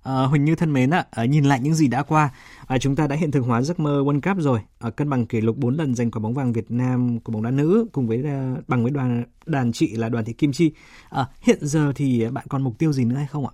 À, 0.05 0.13
Huỳnh 0.29 0.45
Như 0.45 0.55
thân 0.55 0.73
mến 0.73 0.89
ạ, 0.89 1.05
à, 1.11 1.25
nhìn 1.25 1.43
lại 1.43 1.59
những 1.61 1.73
gì 1.73 1.87
đã 1.87 2.03
qua, 2.03 2.29
à, 2.67 2.77
chúng 2.77 2.95
ta 2.95 3.07
đã 3.07 3.15
hiện 3.15 3.31
thực 3.31 3.41
hóa 3.41 3.61
giấc 3.61 3.79
mơ 3.79 4.03
World 4.05 4.21
Cup 4.21 4.43
rồi, 4.43 4.59
à, 4.79 4.89
cân 4.89 5.09
bằng 5.09 5.25
kỷ 5.25 5.41
lục 5.41 5.55
4 5.57 5.75
lần 5.75 5.95
giành 5.95 6.11
quả 6.11 6.19
bóng 6.19 6.33
vàng 6.33 6.53
Việt 6.53 6.65
Nam 6.69 7.19
của 7.23 7.31
bóng 7.31 7.43
đá 7.43 7.51
nữ 7.51 7.87
cùng 7.91 8.07
với 8.07 8.23
à, 8.25 8.55
bằng 8.67 8.83
với 8.83 8.91
đoàn 8.91 9.23
đàn 9.45 9.71
chị 9.71 9.95
là 9.97 10.09
đoàn 10.09 10.25
thị 10.25 10.33
Kim 10.33 10.51
Chi. 10.51 10.71
À, 11.09 11.25
hiện 11.41 11.57
giờ 11.61 11.91
thì 11.95 12.25
bạn 12.33 12.45
còn 12.49 12.63
mục 12.63 12.73
tiêu 12.79 12.91
gì 12.91 13.05
nữa 13.05 13.15
hay 13.15 13.27
không 13.27 13.45
ạ? 13.45 13.53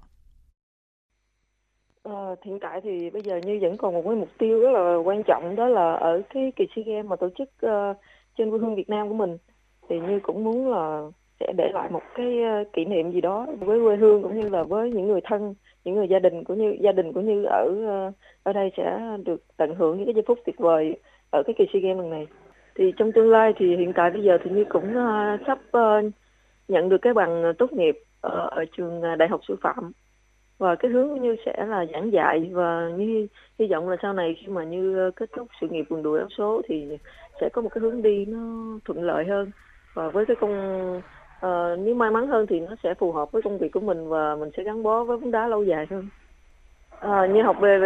À, 2.03 2.35
hiện 2.45 2.59
tại 2.61 2.81
thì 2.83 3.09
bây 3.09 3.21
giờ 3.21 3.39
như 3.45 3.59
vẫn 3.61 3.77
còn 3.77 3.93
một 3.93 4.01
cái 4.05 4.15
mục 4.15 4.29
tiêu 4.39 4.59
rất 4.59 4.71
là 4.71 4.95
quan 5.05 5.23
trọng 5.27 5.55
đó 5.55 5.67
là 5.67 5.93
ở 5.93 6.21
cái 6.33 6.51
kỳ 6.55 6.65
SEA 6.75 6.83
Games 6.87 7.05
mà 7.05 7.15
tổ 7.15 7.29
chức 7.37 7.49
uh, 7.65 7.97
trên 8.37 8.49
quê 8.49 8.59
hương 8.59 8.75
Việt 8.75 8.89
Nam 8.89 9.09
của 9.09 9.15
mình 9.15 9.37
thì 9.89 9.99
như 9.99 10.19
cũng 10.23 10.43
muốn 10.43 10.71
là 10.71 11.01
sẽ 11.39 11.53
để 11.57 11.69
lại 11.73 11.89
một 11.91 12.03
cái 12.15 12.27
uh, 12.27 12.73
kỷ 12.73 12.85
niệm 12.85 13.11
gì 13.11 13.21
đó 13.21 13.47
với 13.59 13.79
quê 13.85 13.95
hương 13.95 14.23
cũng 14.23 14.39
như 14.39 14.49
là 14.49 14.63
với 14.63 14.91
những 14.91 15.07
người 15.07 15.21
thân 15.23 15.53
những 15.83 15.95
người 15.95 16.07
gia 16.07 16.19
đình 16.19 16.43
của 16.43 16.53
như 16.53 16.77
gia 16.81 16.91
đình 16.91 17.13
của 17.13 17.21
như 17.21 17.43
ở 17.43 17.67
ờ, 17.87 18.11
ở 18.43 18.53
đây 18.53 18.71
sẽ 18.77 18.99
được 19.25 19.43
tận 19.57 19.75
hưởng 19.75 19.97
những 19.97 20.05
cái 20.05 20.13
giây 20.13 20.23
phút 20.27 20.39
tuyệt 20.45 20.57
vời 20.57 20.95
ở 21.31 21.43
cái 21.43 21.53
kỳ 21.57 21.65
sea 21.73 21.81
games 21.81 21.97
lần 21.97 22.09
này. 22.09 22.27
Thì 22.75 22.93
trong 22.97 23.11
tương 23.11 23.29
lai 23.29 23.53
thì 23.57 23.75
hiện 23.75 23.93
tại 23.95 24.11
bây 24.11 24.23
giờ 24.23 24.37
thì 24.43 24.51
như 24.51 24.65
cũng 24.69 24.95
ờ, 24.95 25.37
sắp 25.47 25.59
ờ, 25.71 26.01
nhận 26.67 26.89
được 26.89 26.97
cái 27.01 27.13
bằng 27.13 27.53
tốt 27.57 27.73
nghiệp 27.73 28.03
ở, 28.21 28.49
ở 28.51 28.65
trường 28.77 29.01
đại 29.17 29.29
học 29.29 29.41
sư 29.47 29.55
phạm. 29.61 29.91
Và 30.57 30.75
cái 30.75 30.91
hướng 30.91 31.21
như 31.21 31.35
sẽ 31.45 31.65
là 31.65 31.85
giảng 31.93 32.11
dạy 32.11 32.49
và 32.53 32.89
như 32.97 33.27
hy 33.59 33.67
vọng 33.67 33.89
là 33.89 33.95
sau 34.01 34.13
này 34.13 34.35
khi 34.39 34.47
mà 34.47 34.63
như 34.63 35.11
kết 35.15 35.29
thúc 35.35 35.47
sự 35.61 35.67
nghiệp 35.69 35.85
quần 35.89 36.03
đùi 36.03 36.19
áo 36.19 36.27
số 36.37 36.61
thì 36.67 36.97
sẽ 37.41 37.49
có 37.49 37.61
một 37.61 37.69
cái 37.69 37.81
hướng 37.81 38.01
đi 38.01 38.25
nó 38.25 38.39
thuận 38.85 39.03
lợi 39.03 39.25
hơn. 39.25 39.51
Và 39.93 40.09
với 40.09 40.25
cái 40.25 40.35
công 40.35 41.01
uh, 41.45 41.79
nếu 41.79 41.95
may 41.95 42.11
mắn 42.11 42.27
hơn 42.27 42.45
thì 42.49 42.59
nó 42.59 42.75
sẽ 42.83 42.93
phù 42.93 43.11
hợp 43.11 43.31
với 43.31 43.41
công 43.41 43.57
việc 43.57 43.71
của 43.71 43.79
mình 43.79 44.09
và 44.09 44.35
mình 44.35 44.49
sẽ 44.57 44.63
gắn 44.63 44.83
bó 44.83 45.03
với 45.03 45.17
bóng 45.17 45.31
đá 45.31 45.47
lâu 45.47 45.63
dài 45.63 45.87
hơn. 45.89 46.07
À, 46.99 47.25
như 47.25 47.41
học 47.41 47.55
về 47.59 47.79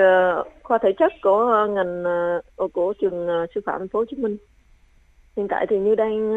khoa 0.63 0.77
thể 0.77 0.91
chất 0.99 1.13
của 1.21 1.37
ờ, 1.37 1.67
ngành 1.67 2.03
của 2.73 2.93
trường 3.01 3.27
sư 3.55 3.61
phạm 3.65 3.79
thành 3.79 3.87
phố 3.87 3.99
Hồ 3.99 4.05
Chí 4.05 4.17
Minh. 4.17 4.37
Hiện 5.37 5.47
tại 5.47 5.65
thì 5.69 5.79
như 5.79 5.95
đang 5.95 6.33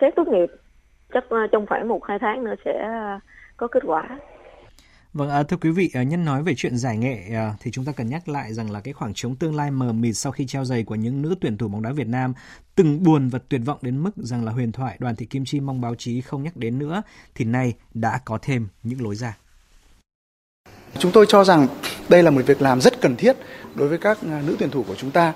xét 0.00 0.14
tốt 0.16 0.28
nghiệp 0.28 0.50
chắc 1.12 1.24
trong 1.52 1.66
khoảng 1.66 1.88
một 1.88 2.04
hai 2.04 2.18
tháng 2.18 2.44
nữa 2.44 2.54
sẽ 2.64 2.88
có 3.56 3.68
kết 3.68 3.82
quả. 3.86 4.18
Vâng, 5.18 5.30
à, 5.30 5.42
thưa 5.42 5.56
quý 5.56 5.70
vị, 5.70 5.90
à, 5.94 6.02
nhân 6.02 6.24
nói 6.24 6.42
về 6.42 6.54
chuyện 6.56 6.76
giải 6.76 6.96
nghệ 6.96 7.22
à, 7.34 7.54
thì 7.60 7.70
chúng 7.70 7.84
ta 7.84 7.92
cần 7.92 8.08
nhắc 8.08 8.28
lại 8.28 8.54
rằng 8.54 8.70
là 8.70 8.80
cái 8.80 8.94
khoảng 8.94 9.14
trống 9.14 9.36
tương 9.36 9.56
lai 9.56 9.70
mờ 9.70 9.92
mịt 9.92 10.16
sau 10.16 10.32
khi 10.32 10.46
treo 10.46 10.64
giày 10.64 10.84
của 10.84 10.94
những 10.94 11.22
nữ 11.22 11.34
tuyển 11.40 11.58
thủ 11.58 11.68
bóng 11.68 11.82
đá 11.82 11.92
Việt 11.92 12.06
Nam 12.06 12.34
từng 12.74 13.02
buồn 13.02 13.28
và 13.28 13.38
tuyệt 13.48 13.60
vọng 13.64 13.78
đến 13.82 14.02
mức 14.02 14.10
rằng 14.16 14.44
là 14.44 14.52
huyền 14.52 14.72
thoại 14.72 14.96
đoàn 15.00 15.16
thị 15.16 15.26
Kim 15.26 15.44
Chi 15.44 15.60
mong 15.60 15.80
báo 15.80 15.94
chí 15.94 16.20
không 16.20 16.42
nhắc 16.42 16.56
đến 16.56 16.78
nữa 16.78 17.02
thì 17.34 17.44
nay 17.44 17.74
đã 17.94 18.20
có 18.24 18.38
thêm 18.42 18.68
những 18.82 19.02
lối 19.02 19.16
ra. 19.16 19.36
Chúng 20.98 21.12
tôi 21.12 21.26
cho 21.28 21.44
rằng 21.44 21.66
đây 22.08 22.22
là 22.22 22.30
một 22.30 22.42
việc 22.46 22.62
làm 22.62 22.80
rất 22.80 23.00
cần 23.00 23.16
thiết 23.16 23.36
đối 23.74 23.88
với 23.88 23.98
các 23.98 24.18
à, 24.22 24.42
nữ 24.46 24.56
tuyển 24.58 24.70
thủ 24.70 24.82
của 24.82 24.94
chúng 24.94 25.10
ta. 25.10 25.34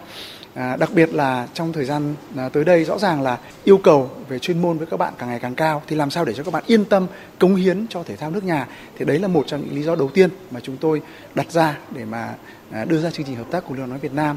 À, 0.54 0.76
đặc 0.76 0.90
biệt 0.94 1.14
là 1.14 1.48
trong 1.54 1.72
thời 1.72 1.84
gian 1.84 2.14
à, 2.36 2.48
tới 2.48 2.64
đây 2.64 2.84
rõ 2.84 2.98
ràng 2.98 3.22
là 3.22 3.38
yêu 3.64 3.78
cầu 3.78 4.10
về 4.28 4.38
chuyên 4.38 4.62
môn 4.62 4.78
với 4.78 4.86
các 4.86 4.96
bạn 4.96 5.12
càng 5.18 5.28
ngày 5.28 5.38
càng 5.38 5.54
cao 5.54 5.82
thì 5.86 5.96
làm 5.96 6.10
sao 6.10 6.24
để 6.24 6.32
cho 6.32 6.44
các 6.44 6.50
bạn 6.50 6.64
yên 6.66 6.84
tâm 6.84 7.06
cống 7.38 7.54
hiến 7.54 7.86
cho 7.90 8.02
thể 8.02 8.16
thao 8.16 8.30
nước 8.30 8.44
nhà? 8.44 8.66
Thì 8.98 9.04
đấy 9.04 9.18
là 9.18 9.28
một 9.28 9.44
trong 9.46 9.60
những 9.60 9.74
lý 9.74 9.82
do 9.82 9.94
đầu 9.94 10.08
tiên 10.14 10.30
mà 10.50 10.60
chúng 10.60 10.76
tôi 10.76 11.02
đặt 11.34 11.52
ra 11.52 11.78
để 11.90 12.04
mà 12.04 12.34
à, 12.70 12.84
đưa 12.84 13.00
ra 13.00 13.10
chương 13.10 13.26
trình 13.26 13.36
hợp 13.36 13.46
tác 13.50 13.64
của 13.68 13.74
Liên 13.74 13.88
đoàn 13.88 14.00
Việt 14.00 14.12
Nam. 14.12 14.36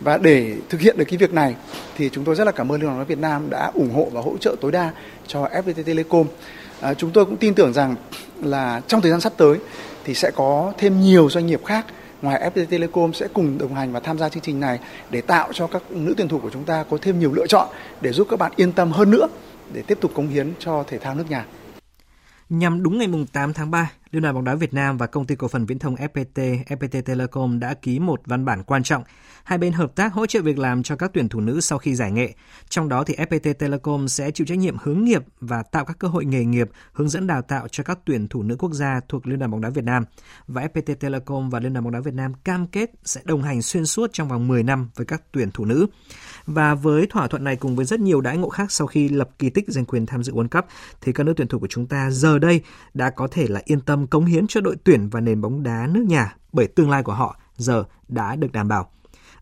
Và 0.00 0.18
để 0.18 0.54
thực 0.68 0.80
hiện 0.80 0.96
được 0.98 1.04
cái 1.04 1.18
việc 1.18 1.32
này 1.32 1.54
thì 1.96 2.10
chúng 2.12 2.24
tôi 2.24 2.34
rất 2.34 2.44
là 2.44 2.52
cảm 2.52 2.72
ơn 2.72 2.80
Liên 2.80 2.90
đoàn 2.90 3.06
Việt 3.06 3.18
Nam 3.18 3.50
đã 3.50 3.70
ủng 3.74 3.94
hộ 3.94 4.08
và 4.12 4.20
hỗ 4.20 4.36
trợ 4.36 4.56
tối 4.60 4.72
đa 4.72 4.90
cho 5.26 5.44
FPT 5.44 5.84
Telecom. 5.84 6.26
À, 6.80 6.94
chúng 6.94 7.10
tôi 7.10 7.24
cũng 7.24 7.36
tin 7.36 7.54
tưởng 7.54 7.72
rằng 7.72 7.94
là 8.42 8.80
trong 8.86 9.00
thời 9.00 9.10
gian 9.10 9.20
sắp 9.20 9.32
tới 9.36 9.58
thì 10.04 10.14
sẽ 10.14 10.30
có 10.34 10.72
thêm 10.78 11.00
nhiều 11.00 11.30
doanh 11.30 11.46
nghiệp 11.46 11.64
khác 11.64 11.86
ngoài 12.22 12.50
FPT 12.54 12.66
Telecom 12.66 13.12
sẽ 13.12 13.28
cùng 13.34 13.58
đồng 13.58 13.74
hành 13.74 13.92
và 13.92 14.00
tham 14.00 14.18
gia 14.18 14.28
chương 14.28 14.42
trình 14.42 14.60
này 14.60 14.78
để 15.10 15.20
tạo 15.20 15.52
cho 15.52 15.66
các 15.66 15.82
nữ 15.90 16.14
tuyển 16.16 16.28
thủ 16.28 16.38
của 16.38 16.50
chúng 16.50 16.64
ta 16.64 16.84
có 16.90 16.98
thêm 17.02 17.18
nhiều 17.18 17.32
lựa 17.32 17.46
chọn 17.46 17.68
để 18.00 18.12
giúp 18.12 18.26
các 18.30 18.38
bạn 18.38 18.52
yên 18.56 18.72
tâm 18.72 18.92
hơn 18.92 19.10
nữa, 19.10 19.26
để 19.72 19.82
tiếp 19.82 19.98
tục 20.00 20.10
cống 20.14 20.28
hiến 20.28 20.52
cho 20.58 20.84
thể 20.86 20.98
thao 20.98 21.14
nước 21.14 21.30
nhà. 21.30 21.46
Nhằm 22.48 22.82
đúng 22.82 22.98
ngày 22.98 23.08
8 23.32 23.52
tháng 23.52 23.70
3 23.70 23.90
Liên 24.12 24.22
đoàn 24.22 24.34
bóng 24.34 24.44
đá 24.44 24.54
Việt 24.54 24.74
Nam 24.74 24.96
và 24.96 25.06
công 25.06 25.26
ty 25.26 25.36
cổ 25.36 25.48
phần 25.48 25.66
viễn 25.66 25.78
thông 25.78 25.94
FPT, 25.94 26.64
FPT 26.64 27.02
Telecom 27.02 27.58
đã 27.60 27.74
ký 27.74 27.98
một 27.98 28.20
văn 28.26 28.44
bản 28.44 28.62
quan 28.62 28.82
trọng. 28.82 29.02
Hai 29.44 29.58
bên 29.58 29.72
hợp 29.72 29.94
tác 29.94 30.12
hỗ 30.12 30.26
trợ 30.26 30.42
việc 30.42 30.58
làm 30.58 30.82
cho 30.82 30.96
các 30.96 31.10
tuyển 31.14 31.28
thủ 31.28 31.40
nữ 31.40 31.60
sau 31.60 31.78
khi 31.78 31.94
giải 31.94 32.12
nghệ. 32.12 32.34
Trong 32.68 32.88
đó 32.88 33.04
thì 33.04 33.14
FPT 33.14 33.54
Telecom 33.54 34.08
sẽ 34.08 34.30
chịu 34.30 34.46
trách 34.46 34.58
nhiệm 34.58 34.76
hướng 34.82 35.04
nghiệp 35.04 35.22
và 35.40 35.62
tạo 35.62 35.84
các 35.84 35.98
cơ 35.98 36.08
hội 36.08 36.24
nghề 36.24 36.44
nghiệp, 36.44 36.70
hướng 36.92 37.08
dẫn 37.08 37.26
đào 37.26 37.42
tạo 37.42 37.68
cho 37.68 37.84
các 37.84 37.98
tuyển 38.04 38.28
thủ 38.28 38.42
nữ 38.42 38.56
quốc 38.58 38.72
gia 38.72 39.00
thuộc 39.08 39.26
Liên 39.26 39.38
đoàn 39.38 39.50
bóng 39.50 39.60
đá 39.60 39.68
Việt 39.68 39.84
Nam. 39.84 40.04
Và 40.46 40.62
FPT 40.62 40.94
Telecom 40.94 41.50
và 41.50 41.60
Liên 41.60 41.72
đoàn 41.72 41.84
bóng 41.84 41.92
đá 41.92 42.00
Việt 42.00 42.14
Nam 42.14 42.32
cam 42.34 42.66
kết 42.66 42.90
sẽ 43.04 43.20
đồng 43.24 43.42
hành 43.42 43.62
xuyên 43.62 43.86
suốt 43.86 44.12
trong 44.12 44.28
vòng 44.28 44.48
10 44.48 44.62
năm 44.62 44.90
với 44.96 45.06
các 45.06 45.22
tuyển 45.32 45.50
thủ 45.50 45.64
nữ. 45.64 45.86
Và 46.46 46.74
với 46.74 47.06
thỏa 47.06 47.28
thuận 47.28 47.44
này 47.44 47.56
cùng 47.56 47.76
với 47.76 47.84
rất 47.84 48.00
nhiều 48.00 48.20
đãi 48.20 48.36
ngộ 48.36 48.48
khác 48.48 48.72
sau 48.72 48.86
khi 48.86 49.08
lập 49.08 49.28
kỳ 49.38 49.50
tích 49.50 49.64
giành 49.68 49.84
quyền 49.84 50.06
tham 50.06 50.22
dự 50.22 50.32
World 50.32 50.48
Cup 50.48 50.64
thì 51.00 51.12
các 51.12 51.24
nữ 51.24 51.34
tuyển 51.36 51.48
thủ 51.48 51.58
của 51.58 51.68
chúng 51.70 51.86
ta 51.86 52.10
giờ 52.10 52.38
đây 52.38 52.60
đã 52.94 53.10
có 53.10 53.28
thể 53.30 53.46
là 53.48 53.60
yên 53.64 53.80
tâm 53.80 54.01
cống 54.06 54.24
hiến 54.24 54.46
cho 54.46 54.60
đội 54.60 54.76
tuyển 54.84 55.08
và 55.08 55.20
nền 55.20 55.40
bóng 55.40 55.62
đá 55.62 55.86
nước 55.90 56.04
nhà 56.08 56.36
bởi 56.52 56.66
tương 56.66 56.90
lai 56.90 57.02
của 57.02 57.12
họ 57.12 57.36
giờ 57.56 57.84
đã 58.08 58.36
được 58.36 58.52
đảm 58.52 58.68
bảo. 58.68 58.90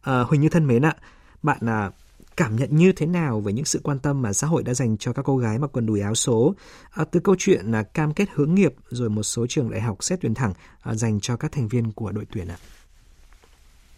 À, 0.02 0.21
Huỳnh 0.21 0.40
Như 0.40 0.49
thân 0.49 0.67
mến 0.67 0.83
ạ, 0.83 0.95
bạn 1.43 1.59
à, 1.67 1.90
cảm 2.37 2.57
nhận 2.57 2.76
như 2.76 2.93
thế 2.93 3.07
nào 3.07 3.40
về 3.40 3.52
những 3.52 3.64
sự 3.64 3.81
quan 3.83 3.99
tâm 3.99 4.23
mà 4.23 4.33
xã 4.33 4.47
hội 4.47 4.62
đã 4.62 4.75
dành 4.75 4.97
cho 4.97 5.12
các 5.12 5.23
cô 5.23 5.37
gái 5.37 5.59
mặc 5.59 5.71
quần 5.73 5.87
đùi 5.87 6.00
áo 6.00 6.14
số 6.14 6.55
à, 6.90 7.05
từ 7.11 7.21
câu 7.21 7.35
chuyện 7.38 7.61
là 7.64 7.83
cam 7.83 8.14
kết 8.14 8.29
hướng 8.35 8.55
nghiệp 8.55 8.75
rồi 8.88 9.09
một 9.09 9.23
số 9.23 9.47
trường 9.49 9.71
đại 9.71 9.81
học 9.81 10.05
xét 10.05 10.19
tuyển 10.23 10.35
thẳng 10.35 10.52
à, 10.83 10.95
dành 10.95 11.21
cho 11.21 11.37
các 11.37 11.52
thành 11.52 11.69
viên 11.69 11.93
của 11.93 12.12
đội 12.12 12.26
tuyển 12.33 12.49
ạ? 12.49 12.57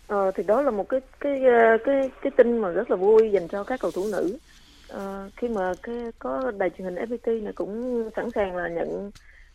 Ờ, 0.07 0.31
thì 0.35 0.42
đó 0.42 0.62
là 0.62 0.71
một 0.71 0.88
cái 0.88 1.00
cái 1.21 1.45
ờ, 1.45 1.76
cái 1.85 2.11
cái 2.23 2.33
tin 2.37 2.59
mà 2.59 2.69
rất 2.69 2.90
là 2.90 2.97
vui 2.97 3.31
dành 3.33 3.49
cho 3.49 3.64
các 3.64 3.81
cầu 3.81 3.90
thủ 3.90 4.09
nữ. 4.12 4.38
à, 4.88 5.28
khi 5.37 5.49
mà 5.49 5.73
cái 5.83 5.97
có 6.19 6.52
đài 6.59 6.71
truyền 6.71 6.85
hình 6.85 6.95
FPT 6.95 7.42
này 7.42 7.52
cũng 7.52 8.11
sẵn 8.16 8.31
sàng 8.35 8.57
là 8.57 8.69
nhận 8.69 9.11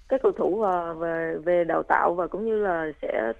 các 0.09 0.21
cầu 0.23 0.31
thủ 0.31 0.61
ờ, 0.61 0.93
về 0.93 1.35
về 1.45 1.63
đào 1.63 1.83
tạo 1.83 2.13
và 2.13 2.27
cũng 2.27 2.45
như 2.45 2.57
là 2.57 2.91
sẽ 3.01 3.33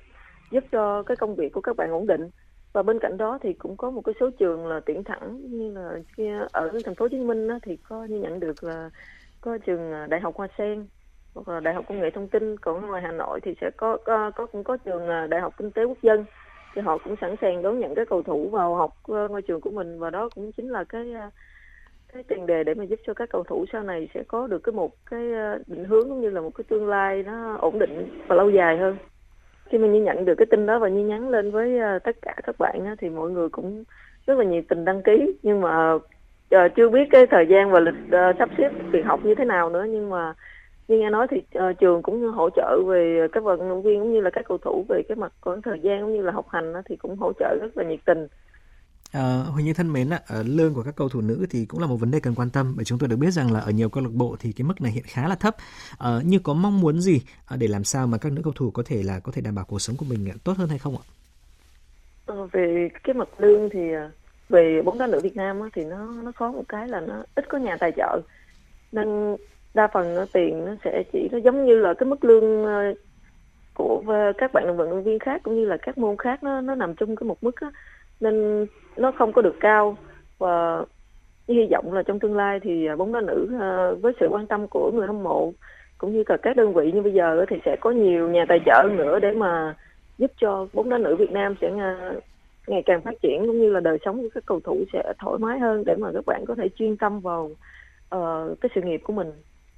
giúp 0.52 0.64
cho 0.72 1.04
cái 1.04 1.18
công 1.18 1.36
việc 1.36 1.54
của 1.54 1.62
các 1.62 1.76
bạn 1.76 1.92
ổn 1.92 2.08
định. 2.08 2.30
Và 2.74 2.84
bên 2.84 3.00
cạnh 3.00 3.18
đó 3.18 3.38
thì 3.42 3.54
cũng 3.54 3.78
có 3.78 3.92
một 3.92 4.02
cái 4.02 4.16
số 4.20 4.30
trường 4.40 4.68
là 4.68 4.80
tuyển 4.86 5.04
thẳng 5.04 5.42
như 5.52 5.72
là 5.72 5.92
ở 6.52 6.72
thành 6.86 6.96
phố 6.96 7.04
Hồ 7.04 7.10
Chí 7.10 7.18
Minh 7.18 7.48
đó, 7.48 7.60
thì 7.64 7.78
có 7.90 8.06
như 8.06 8.20
nhận 8.20 8.40
được 8.40 8.64
là 8.64 8.90
có 9.42 9.58
trường 9.58 9.92
ờ, 9.92 10.08
Đại 10.08 10.20
học 10.20 10.36
Hoa 10.36 10.48
Sen 10.58 10.88
hoặc 11.36 11.48
là 11.48 11.60
Đại 11.60 11.74
học 11.74 11.86
Công 11.88 12.00
nghệ 12.00 12.10
Thông 12.14 12.28
tin, 12.28 12.58
còn 12.58 12.88
ngoài 12.88 13.02
Hà 13.02 13.12
Nội 13.12 13.40
thì 13.44 13.56
sẽ 13.62 13.70
có 13.78 13.98
có, 14.06 14.32
có 14.36 14.46
cũng 14.46 14.64
có 14.64 14.78
trường 14.78 15.08
ờ, 15.08 15.28
Đại 15.28 15.42
học 15.42 15.54
Kinh 15.58 15.72
tế 15.72 15.84
Quốc 15.84 15.98
dân. 16.02 16.26
Thì 16.76 16.82
họ 16.82 16.98
cũng 16.98 17.16
sẵn 17.22 17.36
sàng 17.42 17.62
đón 17.62 17.80
nhận 17.80 17.96
các 17.96 18.10
cầu 18.10 18.24
thủ 18.24 18.50
vào 18.50 18.76
học 18.76 18.94
ngôi 19.08 19.42
trường 19.42 19.62
của 19.62 19.72
mình. 19.72 20.00
Và 20.00 20.10
đó 20.10 20.30
cũng 20.36 20.52
chính 20.52 20.70
là 20.70 20.84
cái 20.84 21.14
cái 22.14 22.24
tiền 22.24 22.46
đề 22.46 22.64
để 22.64 22.74
mà 22.74 22.84
giúp 22.84 23.00
cho 23.08 23.14
các 23.14 23.30
cầu 23.30 23.44
thủ 23.44 23.66
sau 23.72 23.84
này 23.84 24.10
sẽ 24.14 24.24
có 24.28 24.48
được 24.48 24.64
cái 24.64 24.74
một 24.74 24.92
cái 25.10 25.34
ờ, 25.34 25.60
định 25.68 25.86
hướng 25.86 26.10
cũng 26.10 26.22
như 26.22 26.30
là 26.30 26.42
một 26.42 26.52
cái 26.56 26.66
tương 26.70 26.88
lai 26.88 27.24
nó 27.24 27.58
ổn 27.58 27.80
định 27.80 28.22
và 28.28 28.36
lâu 28.36 28.50
dài 28.50 28.78
hơn. 28.78 28.98
Khi 29.66 29.78
mà 29.78 29.88
như 29.88 30.02
nhận 30.02 30.26
được 30.26 30.36
cái 30.36 30.46
tin 30.46 30.66
đó 30.66 30.80
và 30.80 30.90
như 30.90 31.06
nhắn 31.06 31.30
lên 31.30 31.52
với 31.52 31.80
ờ, 31.80 32.00
tất 32.00 32.16
cả 32.22 32.36
các 32.44 32.56
bạn 32.60 32.86
đó, 32.86 32.96
thì 33.00 33.10
mọi 33.10 33.30
người 33.30 33.50
cũng 33.50 33.84
rất 34.28 34.38
là 34.38 34.44
nhiệt 34.44 34.64
tình 34.70 34.86
đăng 34.86 35.04
ký. 35.04 35.34
Nhưng 35.44 35.62
mà 35.62 35.94
uh, 35.94 36.72
chưa 36.76 36.90
biết 36.90 37.08
cái 37.12 37.28
thời 37.28 37.48
gian 37.48 37.72
và 37.72 37.80
lịch 37.80 37.96
uh, 38.08 38.36
sắp 38.40 38.50
xếp 38.58 38.72
việc 38.92 39.06
học 39.06 39.20
như 39.24 39.36
thế 39.36 39.46
nào 39.46 39.70
nữa. 39.70 39.86
Nhưng 39.90 40.10
mà 40.10 40.34
như 40.88 41.00
nghe 41.00 41.10
nói 41.10 41.28
thì 41.30 41.38
uh, 41.38 41.80
trường 41.80 42.02
cũng 42.02 42.32
hỗ 42.32 42.50
trợ 42.50 42.82
về 42.88 43.28
các 43.32 43.44
vận 43.44 43.60
động 43.60 43.82
viên 43.82 44.00
cũng 44.00 44.14
như 44.14 44.22
là 44.22 44.30
các 44.30 44.46
cầu 44.48 44.58
thủ 44.58 44.86
về 44.90 45.02
cái 45.10 45.16
mặt 45.16 45.32
còn 45.42 45.62
thời 45.62 45.80
gian 45.80 46.02
cũng 46.02 46.14
như 46.14 46.22
là 46.22 46.32
học 46.32 46.46
hành 46.50 46.74
đó, 46.74 46.82
thì 46.86 46.96
cũng 46.96 47.16
hỗ 47.16 47.34
trợ 47.34 47.58
rất 47.62 47.78
là 47.78 47.84
nhiệt 47.84 48.00
tình. 48.06 48.28
À, 49.18 49.44
Huỳnh 49.54 49.66
Như 49.66 49.74
thân 49.74 49.94
mến 49.94 50.10
ạ, 50.10 50.20
à, 50.28 50.44
lương 50.46 50.74
của 50.74 50.84
các 50.84 50.96
cầu 50.96 51.10
thủ 51.10 51.22
nữ 51.22 51.46
thì 51.50 51.66
cũng 51.66 51.80
là 51.80 51.88
một 51.88 51.96
vấn 51.96 52.12
đề 52.12 52.20
cần 52.20 52.36
quan 52.36 52.50
tâm 52.50 52.74
bởi 52.76 52.86
chúng 52.86 53.00
tôi 53.00 53.10
được 53.10 53.16
biết 53.16 53.32
rằng 53.32 53.52
là 53.52 53.60
ở 53.60 53.72
nhiều 53.72 53.90
câu 53.90 54.04
lạc 54.04 54.10
bộ 54.14 54.36
thì 54.40 54.52
cái 54.52 54.66
mức 54.66 54.82
này 54.82 54.92
hiện 54.92 55.04
khá 55.08 55.28
là 55.28 55.36
thấp. 55.36 55.56
À, 55.98 56.10
như 56.24 56.40
có 56.40 56.54
mong 56.54 56.82
muốn 56.82 57.02
gì 57.02 57.22
ờ, 57.48 57.58
để 57.58 57.68
làm 57.68 57.84
sao 57.84 58.08
mà 58.08 58.18
các 58.18 58.32
nữ 58.32 58.42
cầu 58.44 58.54
thủ 58.56 58.72
có 58.72 58.84
thể 58.86 59.04
là 59.04 59.20
có 59.20 59.32
thể 59.32 59.42
đảm 59.42 59.56
bảo 59.56 59.66
cuộc 59.66 59.80
sống 59.80 59.96
của 59.98 60.06
mình 60.10 60.30
tốt 60.44 60.54
hơn 60.58 60.70
hay 60.70 60.80
không 60.80 60.98
ạ? 60.98 61.04
Về 62.52 62.90
cái 63.04 63.14
mặt 63.14 63.28
lương 63.38 63.70
thì 63.70 63.80
về 64.50 64.82
bóng 64.86 64.98
đá 64.98 65.08
nữ 65.08 65.20
Việt 65.24 65.36
Nam 65.36 65.60
thì 65.74 65.86
nó 65.86 66.14
nó 66.24 66.32
có 66.38 66.52
một 66.52 66.64
cái 66.70 66.88
là 66.88 67.00
nó 67.00 67.24
ít 67.36 67.46
có 67.50 67.58
nhà 67.58 67.78
tài 67.80 67.92
trợ 67.98 68.22
nên 68.92 69.36
đa 69.74 69.88
phần 69.94 70.28
tiền 70.34 70.66
nó 70.66 70.76
sẽ 70.84 71.04
chỉ 71.14 71.30
nó 71.32 71.38
giống 71.38 71.66
như 71.66 71.76
là 71.76 71.94
cái 71.94 72.10
mức 72.10 72.24
lương 72.24 72.66
của 73.74 74.04
các 74.38 74.54
bạn 74.54 74.78
vận 74.78 74.90
động 74.90 75.04
viên 75.04 75.20
khác 75.20 75.42
cũng 75.44 75.56
như 75.56 75.66
là 75.66 75.78
các 75.82 75.98
môn 75.98 76.18
khác 76.18 76.44
nó 76.44 76.62
nó 76.62 76.76
nằm 76.76 76.96
chung 76.96 77.16
cái 77.16 77.28
một 77.28 77.44
mức 77.44 77.56
đó 77.62 77.72
nên 78.20 78.66
nó 78.98 79.12
không 79.12 79.34
có 79.34 79.42
được 79.42 79.56
cao. 79.60 79.98
Và 80.38 80.86
hy 81.48 81.68
vọng 81.72 81.94
là 81.94 82.04
trong 82.04 82.20
tương 82.20 82.36
lai 82.36 82.60
thì 82.64 82.88
bóng 82.98 83.14
đá 83.14 83.22
nữ 83.22 83.58
ờ, 83.60 83.96
với 83.96 84.14
sự 84.20 84.28
quan 84.30 84.48
tâm 84.48 84.68
của 84.68 84.92
người 84.92 85.08
hâm 85.08 85.24
mộ 85.24 85.54
cũng 85.98 86.14
như 86.14 86.24
cả 86.24 86.38
các 86.42 86.56
đơn 86.56 86.74
vị 86.74 86.92
như 86.92 87.02
bây 87.02 87.14
giờ 87.14 87.46
thì 87.50 87.56
sẽ 87.66 87.76
có 87.82 87.92
nhiều 87.92 88.30
nhà 88.30 88.46
tài 88.50 88.60
trợ 88.66 88.84
nữa 88.98 89.20
để 89.20 89.32
mà 89.32 89.76
giúp 90.18 90.32
cho 90.42 90.68
bóng 90.74 90.90
đá 90.90 90.98
nữ 90.98 91.16
Việt 91.16 91.32
Nam 91.32 91.56
sẽ 91.62 91.72
ngày 92.68 92.84
càng 92.86 93.02
phát 93.02 93.22
triển 93.22 93.48
cũng 93.48 93.62
như 93.62 93.70
là 93.70 93.80
đời 93.80 93.98
sống 94.06 94.22
của 94.22 94.30
các 94.34 94.44
cầu 94.46 94.60
thủ 94.60 94.84
sẽ 94.94 95.14
thoải 95.20 95.38
mái 95.40 95.60
hơn 95.60 95.84
để 95.86 95.96
mà 95.96 96.12
các 96.14 96.26
bạn 96.26 96.46
có 96.48 96.56
thể 96.56 96.70
chuyên 96.70 96.98
tâm 96.98 97.20
vào 97.20 97.50
uh, 98.16 98.62
cái 98.62 98.70
sự 98.76 98.82
nghiệp 98.82 99.02
của 99.04 99.14
mình. 99.14 99.32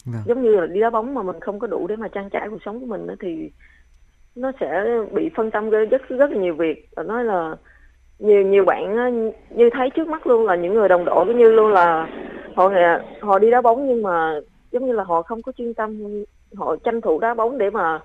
Vâng. 0.05 0.21
Giống 0.25 0.43
như 0.43 0.55
là 0.55 0.65
đi 0.65 0.81
đá 0.81 0.89
bóng 0.89 1.13
mà 1.13 1.23
mình 1.23 1.39
không 1.39 1.59
có 1.59 1.67
đủ 1.67 1.87
để 1.87 1.95
mà 1.95 2.07
trang 2.07 2.29
trải 2.29 2.47
cuộc 2.49 2.63
sống 2.65 2.79
của 2.79 2.85
mình 2.85 3.07
thì 3.19 3.51
nó 4.35 4.51
sẽ 4.59 4.85
bị 5.11 5.29
phân 5.35 5.51
tâm 5.51 5.69
rất 5.69 6.09
rất 6.09 6.31
là 6.31 6.37
nhiều 6.37 6.55
việc. 6.55 6.89
Nói 7.05 7.23
là 7.23 7.55
nhiều 8.19 8.41
nhiều 8.41 8.65
bạn 8.65 9.31
như 9.49 9.69
thấy 9.73 9.89
trước 9.89 10.07
mắt 10.07 10.27
luôn 10.27 10.45
là 10.45 10.55
những 10.55 10.73
người 10.73 10.87
đồng 10.87 11.05
đội 11.05 11.25
cũng 11.25 11.37
như 11.37 11.51
luôn 11.51 11.71
là 11.73 12.07
họ 12.55 12.71
họ 13.21 13.39
đi 13.39 13.51
đá 13.51 13.61
bóng 13.61 13.87
nhưng 13.87 14.03
mà 14.03 14.39
giống 14.71 14.85
như 14.85 14.93
là 14.93 15.03
họ 15.03 15.21
không 15.21 15.41
có 15.41 15.51
chuyên 15.51 15.73
tâm, 15.73 16.23
họ 16.55 16.75
tranh 16.83 17.01
thủ 17.01 17.19
đá 17.19 17.33
bóng 17.33 17.57
để 17.57 17.69
mà 17.69 17.99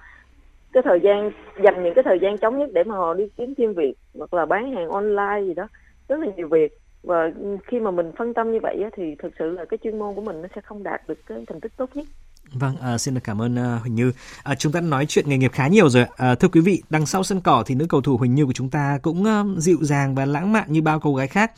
cái 0.72 0.82
thời 0.82 1.00
gian, 1.00 1.30
dành 1.62 1.84
những 1.84 1.94
cái 1.94 2.02
thời 2.02 2.18
gian 2.18 2.38
trống 2.38 2.58
nhất 2.58 2.70
để 2.72 2.84
mà 2.84 2.96
họ 2.96 3.14
đi 3.14 3.28
kiếm 3.36 3.54
thêm 3.54 3.74
việc 3.74 3.94
hoặc 4.18 4.34
là 4.34 4.46
bán 4.46 4.72
hàng 4.72 4.88
online 4.88 5.46
gì 5.46 5.54
đó. 5.54 5.68
Rất 6.08 6.20
là 6.20 6.26
nhiều 6.36 6.48
việc. 6.48 6.78
Và 7.02 7.30
khi 7.66 7.80
mà 7.80 7.90
mình 7.90 8.12
phân 8.12 8.34
tâm 8.34 8.52
như 8.52 8.58
vậy 8.62 8.84
thì 8.92 9.14
thực 9.18 9.32
sự 9.38 9.50
là 9.50 9.64
cái 9.64 9.78
chuyên 9.78 9.98
môn 9.98 10.14
của 10.14 10.22
mình 10.22 10.42
nó 10.42 10.48
sẽ 10.54 10.60
không 10.60 10.82
đạt 10.82 11.08
được 11.08 11.18
cái 11.26 11.44
thành 11.46 11.60
tích 11.60 11.72
tốt 11.76 11.90
nhất. 11.94 12.06
Vâng, 12.52 12.76
à, 12.76 12.98
xin 12.98 13.14
được 13.14 13.20
cảm 13.24 13.42
ơn 13.42 13.54
uh, 13.54 13.82
Huỳnh 13.82 13.94
Như. 13.94 14.12
À, 14.42 14.54
chúng 14.54 14.72
ta 14.72 14.80
đã 14.80 14.86
nói 14.86 15.06
chuyện 15.06 15.28
nghề 15.28 15.38
nghiệp 15.38 15.52
khá 15.52 15.68
nhiều 15.68 15.88
rồi. 15.88 16.06
À, 16.16 16.34
thưa 16.34 16.48
quý 16.48 16.60
vị, 16.60 16.82
đằng 16.90 17.06
sau 17.06 17.24
sân 17.24 17.40
cỏ 17.40 17.62
thì 17.66 17.74
nữ 17.74 17.86
cầu 17.88 18.00
thủ 18.00 18.16
Huỳnh 18.16 18.34
Như 18.34 18.46
của 18.46 18.52
chúng 18.52 18.70
ta 18.70 18.98
cũng 19.02 19.22
uh, 19.22 19.58
dịu 19.58 19.78
dàng 19.80 20.14
và 20.14 20.24
lãng 20.24 20.52
mạn 20.52 20.72
như 20.72 20.82
bao 20.82 21.00
cô 21.00 21.14
gái 21.14 21.28
khác. 21.28 21.52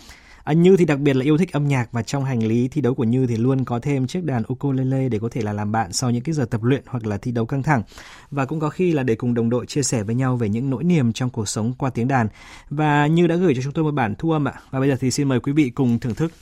À, 0.45 0.53
Như 0.53 0.77
thì 0.77 0.85
đặc 0.85 0.99
biệt 0.99 1.17
là 1.17 1.25
yêu 1.25 1.39
thích 1.39 1.53
âm 1.53 1.69
nhạc 1.69 1.89
và 1.93 2.03
trong 2.03 2.25
hành 2.25 2.43
lý 2.43 2.69
thi 2.69 2.81
đấu 2.81 2.95
của 2.95 3.05
Như 3.05 3.27
thì 3.27 3.37
luôn 3.37 3.65
có 3.65 3.79
thêm 3.79 4.07
chiếc 4.07 4.25
đàn 4.25 4.43
ukulele 4.53 5.09
để 5.09 5.19
có 5.19 5.29
thể 5.33 5.43
là 5.43 5.53
làm 5.53 5.73
bạn 5.73 5.93
sau 5.93 6.11
những 6.11 6.23
cái 6.23 6.33
giờ 6.33 6.45
tập 6.51 6.63
luyện 6.63 6.83
hoặc 6.87 7.07
là 7.07 7.17
thi 7.17 7.33
đấu 7.33 7.47
căng 7.47 7.63
thẳng. 7.63 7.83
Và 8.31 8.45
cũng 8.45 8.61
có 8.61 8.71
khi 8.71 8.93
là 8.93 9.03
để 9.03 9.15
cùng 9.15 9.35
đồng 9.35 9.51
đội 9.51 9.67
chia 9.67 9.83
sẻ 9.83 10.03
với 10.03 10.15
nhau 10.15 10.37
về 10.37 10.49
những 10.49 10.71
nỗi 10.71 10.85
niềm 10.85 11.13
trong 11.13 11.31
cuộc 11.31 11.49
sống 11.49 11.73
qua 11.79 11.91
tiếng 11.91 12.09
đàn. 12.09 12.29
Và 12.71 13.07
Như 13.07 13.27
đã 13.27 13.37
gửi 13.37 13.55
cho 13.55 13.63
chúng 13.63 13.73
tôi 13.73 13.85
một 13.85 13.95
bản 13.95 14.15
thu 14.19 14.31
âm 14.31 14.49
ạ. 14.49 14.55
Và 14.71 14.81
bây 14.81 14.89
giờ 14.89 14.97
thì 15.01 15.11
xin 15.11 15.29
mời 15.29 15.41
quý 15.41 15.53
vị 15.53 15.71
cùng 15.71 15.99
thưởng 15.99 16.15
thức. 16.15 16.33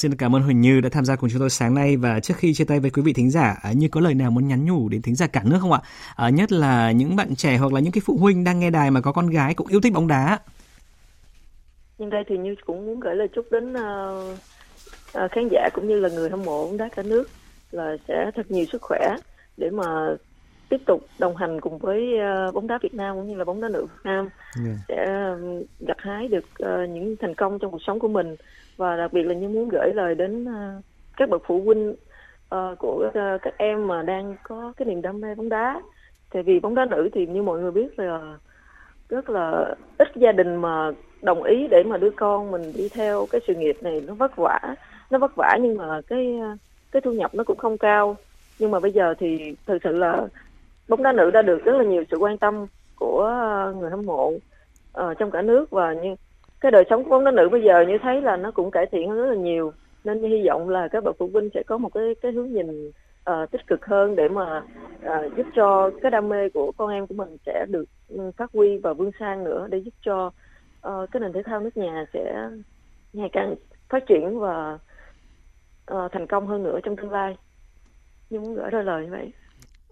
Xin 0.00 0.16
cảm 0.16 0.36
ơn 0.36 0.42
Huỳnh 0.42 0.60
Như 0.60 0.80
đã 0.80 0.88
tham 0.88 1.04
gia 1.04 1.16
cùng 1.16 1.30
chúng 1.30 1.40
tôi 1.40 1.50
sáng 1.50 1.74
nay 1.74 1.96
và 1.96 2.20
trước 2.20 2.34
khi 2.36 2.54
chia 2.54 2.64
tay 2.64 2.80
với 2.80 2.90
quý 2.90 3.02
vị 3.02 3.12
thính 3.12 3.30
giả, 3.30 3.56
à, 3.62 3.72
như 3.72 3.88
có 3.88 4.00
lời 4.00 4.14
nào 4.14 4.30
muốn 4.30 4.48
nhắn 4.48 4.64
nhủ 4.64 4.88
đến 4.88 5.02
thính 5.02 5.14
giả 5.14 5.26
cả 5.26 5.42
nước 5.44 5.58
không 5.60 5.72
ạ? 5.72 5.80
À, 6.16 6.30
nhất 6.30 6.52
là 6.52 6.92
những 6.92 7.16
bạn 7.16 7.34
trẻ 7.36 7.56
hoặc 7.56 7.72
là 7.72 7.80
những 7.80 7.92
cái 7.92 8.02
phụ 8.04 8.16
huynh 8.20 8.44
đang 8.44 8.60
nghe 8.60 8.70
đài 8.70 8.90
mà 8.90 9.00
có 9.00 9.12
con 9.12 9.30
gái 9.30 9.54
cũng 9.54 9.66
yêu 9.66 9.80
thích 9.80 9.92
bóng 9.92 10.08
đá. 10.08 10.38
Nhân 11.98 12.10
đây 12.10 12.24
thì 12.28 12.38
Như 12.38 12.54
cũng 12.66 12.86
muốn 12.86 13.00
gửi 13.00 13.14
lời 13.14 13.28
chúc 13.34 13.46
đến 13.50 13.72
uh, 13.72 15.30
khán 15.32 15.48
giả 15.50 15.68
cũng 15.74 15.88
như 15.88 16.00
là 16.00 16.08
người 16.08 16.30
hâm 16.30 16.42
mộ 16.42 16.66
bóng 16.66 16.76
đá 16.76 16.88
cả 16.96 17.02
nước 17.02 17.28
là 17.70 17.96
sẽ 18.08 18.30
thật 18.34 18.50
nhiều 18.50 18.64
sức 18.72 18.82
khỏe 18.82 19.16
để 19.56 19.70
mà 19.70 19.84
tiếp 20.68 20.80
tục 20.86 21.06
đồng 21.18 21.36
hành 21.36 21.60
cùng 21.60 21.78
với 21.78 22.02
uh, 22.48 22.54
bóng 22.54 22.66
đá 22.66 22.78
Việt 22.82 22.94
Nam 22.94 23.16
cũng 23.16 23.28
như 23.28 23.34
là 23.34 23.44
bóng 23.44 23.60
đá 23.60 23.68
nữ 23.68 23.86
Việt 23.86 24.04
Nam 24.04 24.28
yeah. 24.66 24.78
sẽ 24.88 25.06
gặt 25.80 25.96
hái 25.98 26.28
được 26.28 26.44
những 26.88 27.16
thành 27.20 27.34
công 27.34 27.58
trong 27.58 27.70
cuộc 27.70 27.82
sống 27.86 27.98
của 27.98 28.08
mình 28.08 28.36
và 28.80 28.96
đặc 28.96 29.12
biệt 29.12 29.22
là 29.22 29.34
như 29.34 29.48
muốn 29.48 29.68
gửi 29.68 29.92
lời 29.94 30.14
đến 30.14 30.44
ờ, 30.44 30.80
các 31.16 31.28
bậc 31.28 31.42
phụ 31.46 31.60
huynh 31.64 31.90
uh, 32.54 32.78
của 32.78 33.08
uh, 33.08 33.42
các 33.42 33.54
em 33.56 33.86
mà 33.86 34.02
đang 34.02 34.36
có 34.42 34.72
cái 34.76 34.86
niềm 34.86 35.02
đam 35.02 35.20
mê 35.20 35.34
bóng 35.34 35.48
đá. 35.48 35.80
Tại 36.32 36.42
vì 36.42 36.60
bóng 36.60 36.74
đá 36.74 36.84
nữ 36.84 37.08
thì 37.12 37.26
như 37.26 37.42
mọi 37.42 37.60
người 37.60 37.70
biết 37.70 37.98
là 37.98 38.38
rất 39.08 39.30
là 39.30 39.74
ít 39.98 40.08
gia 40.16 40.32
đình 40.32 40.56
mà 40.56 40.90
đồng 41.22 41.42
ý 41.42 41.68
để 41.70 41.82
mà 41.82 41.96
đứa 41.96 42.10
con 42.10 42.50
mình 42.50 42.72
đi 42.76 42.88
theo 42.88 43.26
cái 43.30 43.40
sự 43.46 43.54
nghiệp 43.54 43.76
này 43.80 44.02
nó 44.06 44.14
vất 44.14 44.36
vả 44.36 44.58
nó 45.10 45.18
vất 45.18 45.36
vả 45.36 45.58
nhưng 45.62 45.76
mà 45.76 46.00
cái 46.06 46.40
cái 46.92 47.02
thu 47.02 47.12
nhập 47.12 47.34
nó 47.34 47.44
cũng 47.44 47.58
không 47.58 47.78
cao. 47.78 48.16
Nhưng 48.58 48.70
mà 48.70 48.80
bây 48.80 48.92
giờ 48.92 49.14
thì 49.18 49.56
thực 49.66 49.78
sự 49.84 49.92
là 49.92 50.26
bóng 50.88 51.02
đá 51.02 51.12
nữ 51.12 51.30
đã 51.30 51.42
được 51.42 51.64
rất 51.64 51.76
là 51.76 51.84
nhiều 51.84 52.04
sự 52.10 52.16
quan 52.16 52.38
tâm 52.38 52.66
của 52.96 53.30
người 53.76 53.90
hâm 53.90 54.06
mộ 54.06 54.28
uh, 54.28 55.18
trong 55.18 55.30
cả 55.30 55.42
nước 55.42 55.70
và 55.70 55.92
như 55.92 56.14
cái 56.60 56.72
đời 56.72 56.84
sống 56.90 57.04
của 57.04 57.10
bóng 57.10 57.24
đá 57.24 57.30
nữ 57.30 57.48
bây 57.48 57.62
giờ 57.62 57.84
như 57.88 57.98
thấy 58.02 58.20
là 58.20 58.36
nó 58.36 58.50
cũng 58.50 58.70
cải 58.70 58.86
thiện 58.92 59.14
rất 59.14 59.26
là 59.26 59.34
nhiều. 59.34 59.72
Nên 60.04 60.22
hy 60.22 60.46
vọng 60.46 60.68
là 60.68 60.88
các 60.88 61.04
bậc 61.04 61.16
phụ 61.18 61.30
huynh 61.32 61.48
sẽ 61.54 61.62
có 61.66 61.78
một 61.78 61.94
cái 61.94 62.14
cái 62.22 62.32
hướng 62.32 62.52
nhìn 62.52 62.88
uh, 62.88 63.50
tích 63.50 63.66
cực 63.66 63.86
hơn 63.86 64.16
để 64.16 64.28
mà 64.28 64.62
uh, 65.06 65.36
giúp 65.36 65.46
cho 65.56 65.90
cái 66.02 66.10
đam 66.10 66.28
mê 66.28 66.48
của 66.48 66.72
con 66.76 66.90
em 66.90 67.06
của 67.06 67.14
mình 67.14 67.36
sẽ 67.46 67.66
được 67.68 67.84
ừ, 68.08 68.30
phát 68.36 68.50
huy 68.52 68.78
và 68.78 68.92
vươn 68.92 69.10
sang 69.18 69.44
nữa 69.44 69.66
để 69.70 69.78
giúp 69.78 69.94
cho 70.02 70.26
uh, 70.88 71.10
cái 71.10 71.20
nền 71.20 71.32
thể 71.32 71.42
thao 71.42 71.60
nước 71.60 71.76
nhà 71.76 72.04
sẽ 72.12 72.48
ngày 73.12 73.28
càng 73.32 73.54
phát 73.88 74.06
triển 74.06 74.38
và 74.38 74.78
uh, 75.94 76.12
thành 76.12 76.26
công 76.26 76.46
hơn 76.46 76.62
nữa 76.62 76.80
trong 76.82 76.96
tương 76.96 77.12
lai. 77.12 77.36
Nhưng 78.30 78.42
muốn 78.42 78.54
gửi 78.54 78.70
ra 78.70 78.82
lời 78.82 79.04
như 79.04 79.10
vậy. 79.10 79.32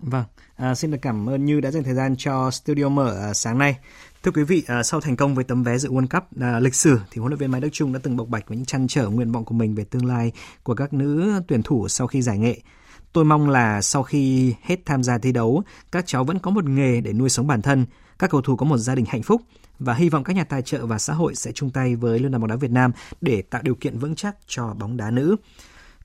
Vâng, 0.00 0.24
à, 0.56 0.74
xin 0.74 0.90
được 0.90 0.98
cảm 1.02 1.28
ơn 1.28 1.44
Như 1.44 1.60
đã 1.60 1.70
dành 1.70 1.82
thời 1.84 1.94
gian 1.94 2.16
cho 2.18 2.50
Studio 2.50 2.88
Mở 2.88 3.28
à, 3.28 3.34
sáng 3.34 3.58
nay. 3.58 3.76
Thưa 4.22 4.30
quý 4.30 4.42
vị, 4.42 4.62
à, 4.66 4.82
sau 4.82 5.00
thành 5.00 5.16
công 5.16 5.34
với 5.34 5.44
tấm 5.44 5.62
vé 5.62 5.78
dự 5.78 5.90
World 5.90 6.06
Cup 6.06 6.40
à, 6.40 6.60
lịch 6.60 6.74
sử 6.74 7.00
thì 7.10 7.20
huấn 7.20 7.30
luyện 7.30 7.38
viên 7.38 7.50
Mai 7.50 7.60
Đức 7.60 7.68
trung 7.72 7.92
đã 7.92 8.00
từng 8.02 8.16
bộc 8.16 8.28
bạch 8.28 8.48
với 8.48 8.56
những 8.56 8.66
chăn 8.66 8.88
trở 8.88 9.08
nguyện 9.08 9.32
vọng 9.32 9.44
của 9.44 9.54
mình 9.54 9.74
về 9.74 9.84
tương 9.84 10.06
lai 10.06 10.32
của 10.62 10.74
các 10.74 10.92
nữ 10.92 11.40
tuyển 11.48 11.62
thủ 11.62 11.88
sau 11.88 12.06
khi 12.06 12.22
giải 12.22 12.38
nghệ. 12.38 12.60
Tôi 13.12 13.24
mong 13.24 13.50
là 13.50 13.82
sau 13.82 14.02
khi 14.02 14.54
hết 14.62 14.86
tham 14.86 15.02
gia 15.02 15.18
thi 15.18 15.32
đấu, 15.32 15.62
các 15.92 16.06
cháu 16.06 16.24
vẫn 16.24 16.38
có 16.38 16.50
một 16.50 16.64
nghề 16.64 17.00
để 17.00 17.12
nuôi 17.12 17.28
sống 17.28 17.46
bản 17.46 17.62
thân, 17.62 17.86
các 18.18 18.30
cầu 18.30 18.42
thủ 18.42 18.56
có 18.56 18.66
một 18.66 18.78
gia 18.78 18.94
đình 18.94 19.04
hạnh 19.08 19.22
phúc 19.22 19.42
và 19.78 19.94
hy 19.94 20.08
vọng 20.08 20.24
các 20.24 20.36
nhà 20.36 20.44
tài 20.44 20.62
trợ 20.62 20.86
và 20.86 20.98
xã 20.98 21.12
hội 21.12 21.34
sẽ 21.34 21.52
chung 21.52 21.70
tay 21.70 21.96
với 21.96 22.18
Liên 22.18 22.30
đoàn 22.30 22.40
bóng 22.40 22.50
đá 22.50 22.56
Việt 22.56 22.70
Nam 22.70 22.92
để 23.20 23.42
tạo 23.42 23.62
điều 23.62 23.74
kiện 23.74 23.98
vững 23.98 24.14
chắc 24.14 24.36
cho 24.46 24.74
bóng 24.78 24.96
đá 24.96 25.10
nữ. 25.10 25.36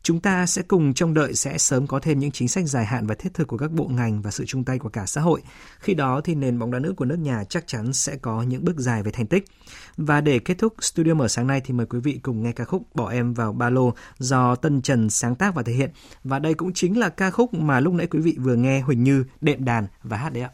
Chúng 0.04 0.20
ta 0.20 0.46
sẽ 0.46 0.62
cùng 0.62 0.94
trông 0.94 1.14
đợi 1.14 1.34
sẽ 1.34 1.58
sớm 1.58 1.88
có 1.88 2.00
thêm 2.00 2.20
những 2.20 2.32
chính 2.32 2.48
sách 2.48 2.66
dài 2.68 2.86
hạn 2.86 3.08
và 3.08 3.16
thiết 3.16 3.34
thực 3.34 3.48
của 3.48 3.58
các 3.58 3.72
bộ 3.72 3.88
ngành 3.88 4.22
và 4.22 4.32
sự 4.32 4.46
chung 4.48 4.64
tay 4.64 4.80
của 4.80 4.90
cả 4.90 5.06
xã 5.06 5.22
hội. 5.22 5.42
Khi 5.80 5.94
đó 5.94 6.22
thì 6.24 6.36
nền 6.36 6.60
bóng 6.60 6.72
đá 6.72 6.80
nữ 6.80 6.94
của 6.98 7.06
nước 7.06 7.20
nhà 7.20 7.44
chắc 7.50 7.68
chắn 7.68 7.94
sẽ 7.94 8.16
có 8.16 8.42
những 8.42 8.66
bước 8.66 8.78
dài 8.78 9.04
về 9.04 9.12
thành 9.12 9.28
tích. 9.28 9.46
Và 9.98 10.22
để 10.22 10.40
kết 10.40 10.58
thúc 10.58 10.74
studio 10.82 11.14
mở 11.14 11.28
sáng 11.28 11.48
nay 11.48 11.62
thì 11.66 11.74
mời 11.74 11.86
quý 11.86 12.00
vị 12.00 12.20
cùng 12.24 12.44
nghe 12.44 12.52
ca 12.52 12.66
khúc 12.66 12.96
Bỏ 12.96 13.10
em 13.10 13.34
vào 13.34 13.54
ba 13.54 13.70
lô 13.70 13.94
do 14.18 14.56
Tân 14.56 14.82
Trần 14.82 15.10
sáng 15.10 15.36
tác 15.36 15.56
và 15.56 15.64
thể 15.64 15.74
hiện. 15.74 15.90
Và 16.24 16.40
đây 16.40 16.54
cũng 16.54 16.74
chính 16.74 17.00
là 17.00 17.10
ca 17.10 17.32
khúc 17.32 17.54
mà 17.54 17.80
lúc 17.80 17.94
nãy 17.94 18.08
quý 18.08 18.20
vị 18.20 18.38
vừa 18.40 18.56
nghe 18.56 18.82
Huỳnh 18.82 19.04
Như, 19.04 19.26
đệm 19.42 19.66
đàn 19.66 19.88
và 20.04 20.18
hát 20.18 20.34
đấy 20.34 20.44
ạ. 20.44 20.50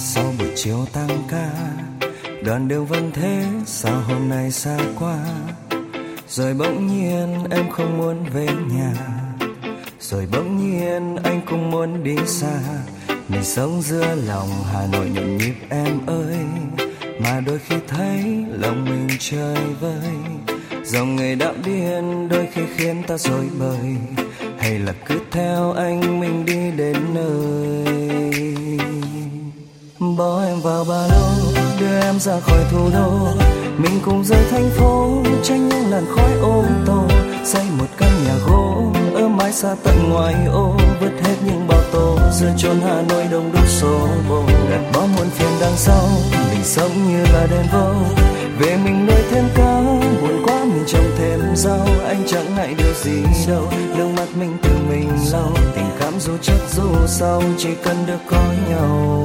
Sau 0.00 0.34
buổi 0.38 0.48
chiều 0.54 0.86
tăng 0.92 1.22
ca, 1.28 1.50
đoàn 2.44 2.68
đường 2.68 2.86
vâng 2.86 3.02
vẫn 3.02 3.10
thế, 3.12 3.44
sao 3.66 4.00
hôm 4.00 4.28
nay 4.28 4.50
xa 4.50 4.78
quá? 4.98 5.18
Rồi 6.28 6.54
bỗng 6.54 6.86
nhiên 6.86 7.44
em 7.50 7.70
không 7.70 7.98
muốn 7.98 8.24
về 8.32 8.46
nhà. 8.70 8.92
Rồi 10.00 10.26
bỗng 10.32 10.56
nhiên 10.56 11.16
anh 11.24 11.40
cũng 11.50 11.70
muốn 11.70 12.04
đi 12.04 12.16
xa. 12.26 12.60
Mình 13.28 13.44
sống 13.44 13.82
giữa 13.82 14.14
lòng 14.14 14.48
hà 14.72 14.86
nội 14.92 15.10
nhộn 15.10 15.36
nhịp 15.36 15.54
em 15.68 16.06
ơi. 16.06 16.36
Mà 17.20 17.40
đôi 17.40 17.58
khi 17.58 17.76
thấy 17.88 18.44
lòng 18.50 18.84
mình 18.84 19.08
chơi 19.18 19.56
vơi. 19.80 20.12
Dòng 20.84 21.16
người 21.16 21.34
đạo 21.34 21.54
điên 21.64 22.28
đôi 22.28 22.48
khi 22.52 22.62
khiến 22.76 23.02
ta 23.06 23.18
dối 23.18 23.48
bời. 23.58 23.96
Hay 24.58 24.78
là 24.78 24.92
cứ 25.06 25.18
theo 25.30 25.72
anh 25.72 26.20
mình 26.20 26.44
đi 26.44 26.70
đến 26.76 26.96
nơi? 27.14 28.07
Bỏ 30.00 30.42
em 30.46 30.60
vào 30.60 30.84
ba 30.84 31.06
lô, 31.06 31.60
đưa 31.80 32.00
em 32.00 32.20
ra 32.20 32.40
khỏi 32.40 32.64
thủ 32.70 32.90
đô. 32.92 33.28
Mình 33.78 34.00
cùng 34.04 34.24
rời 34.24 34.44
thành 34.50 34.70
phố, 34.70 35.22
tránh 35.42 35.68
những 35.68 35.90
làn 35.90 36.04
khói 36.16 36.32
ô 36.42 36.64
tô. 36.86 37.02
Xây 37.44 37.64
một 37.78 37.86
căn 37.96 38.10
nhà 38.24 38.34
gỗ, 38.46 38.92
ở 39.14 39.28
mái 39.28 39.52
xa 39.52 39.76
tận 39.84 40.10
ngoài 40.10 40.34
ô. 40.52 40.74
Vứt 41.00 41.12
hết 41.22 41.36
những 41.46 41.68
bao 41.68 41.80
tô 41.92 42.18
giữa 42.32 42.52
chốn 42.56 42.80
hà 42.80 43.02
nội 43.08 43.24
đông 43.30 43.52
đúc 43.52 43.68
số 43.68 44.08
bồ. 44.28 44.42
Gạt 44.70 44.92
bỏ 44.94 45.00
muôn 45.00 45.30
phiền 45.30 45.50
đằng 45.60 45.76
sau, 45.76 46.08
mình 46.50 46.64
sống 46.64 47.08
như 47.08 47.22
là 47.32 47.46
đèn 47.50 47.66
vô. 47.72 47.92
Về 48.58 48.76
mình 48.84 49.06
nuôi 49.06 49.22
thêm 49.30 49.44
cá 49.54 49.80
buồn 50.20 50.42
quá 50.46 50.64
mình 50.64 50.84
trồng 50.86 51.10
thêm 51.18 51.40
rau. 51.54 51.86
Anh 52.06 52.22
chẳng 52.26 52.54
ngại 52.56 52.74
điều 52.78 52.94
gì 53.04 53.22
đâu, 53.48 53.62
nước 53.96 54.08
mắt 54.16 54.28
mình 54.40 54.56
tự 54.62 54.70
mình 54.88 55.10
lau. 55.32 55.52
Tình 55.74 55.90
cảm 56.00 56.20
dù 56.20 56.32
trước 56.42 56.60
dù 56.76 57.06
sau, 57.06 57.42
chỉ 57.58 57.68
cần 57.84 57.96
được 58.06 58.18
có 58.30 58.42
nhau. 58.70 59.24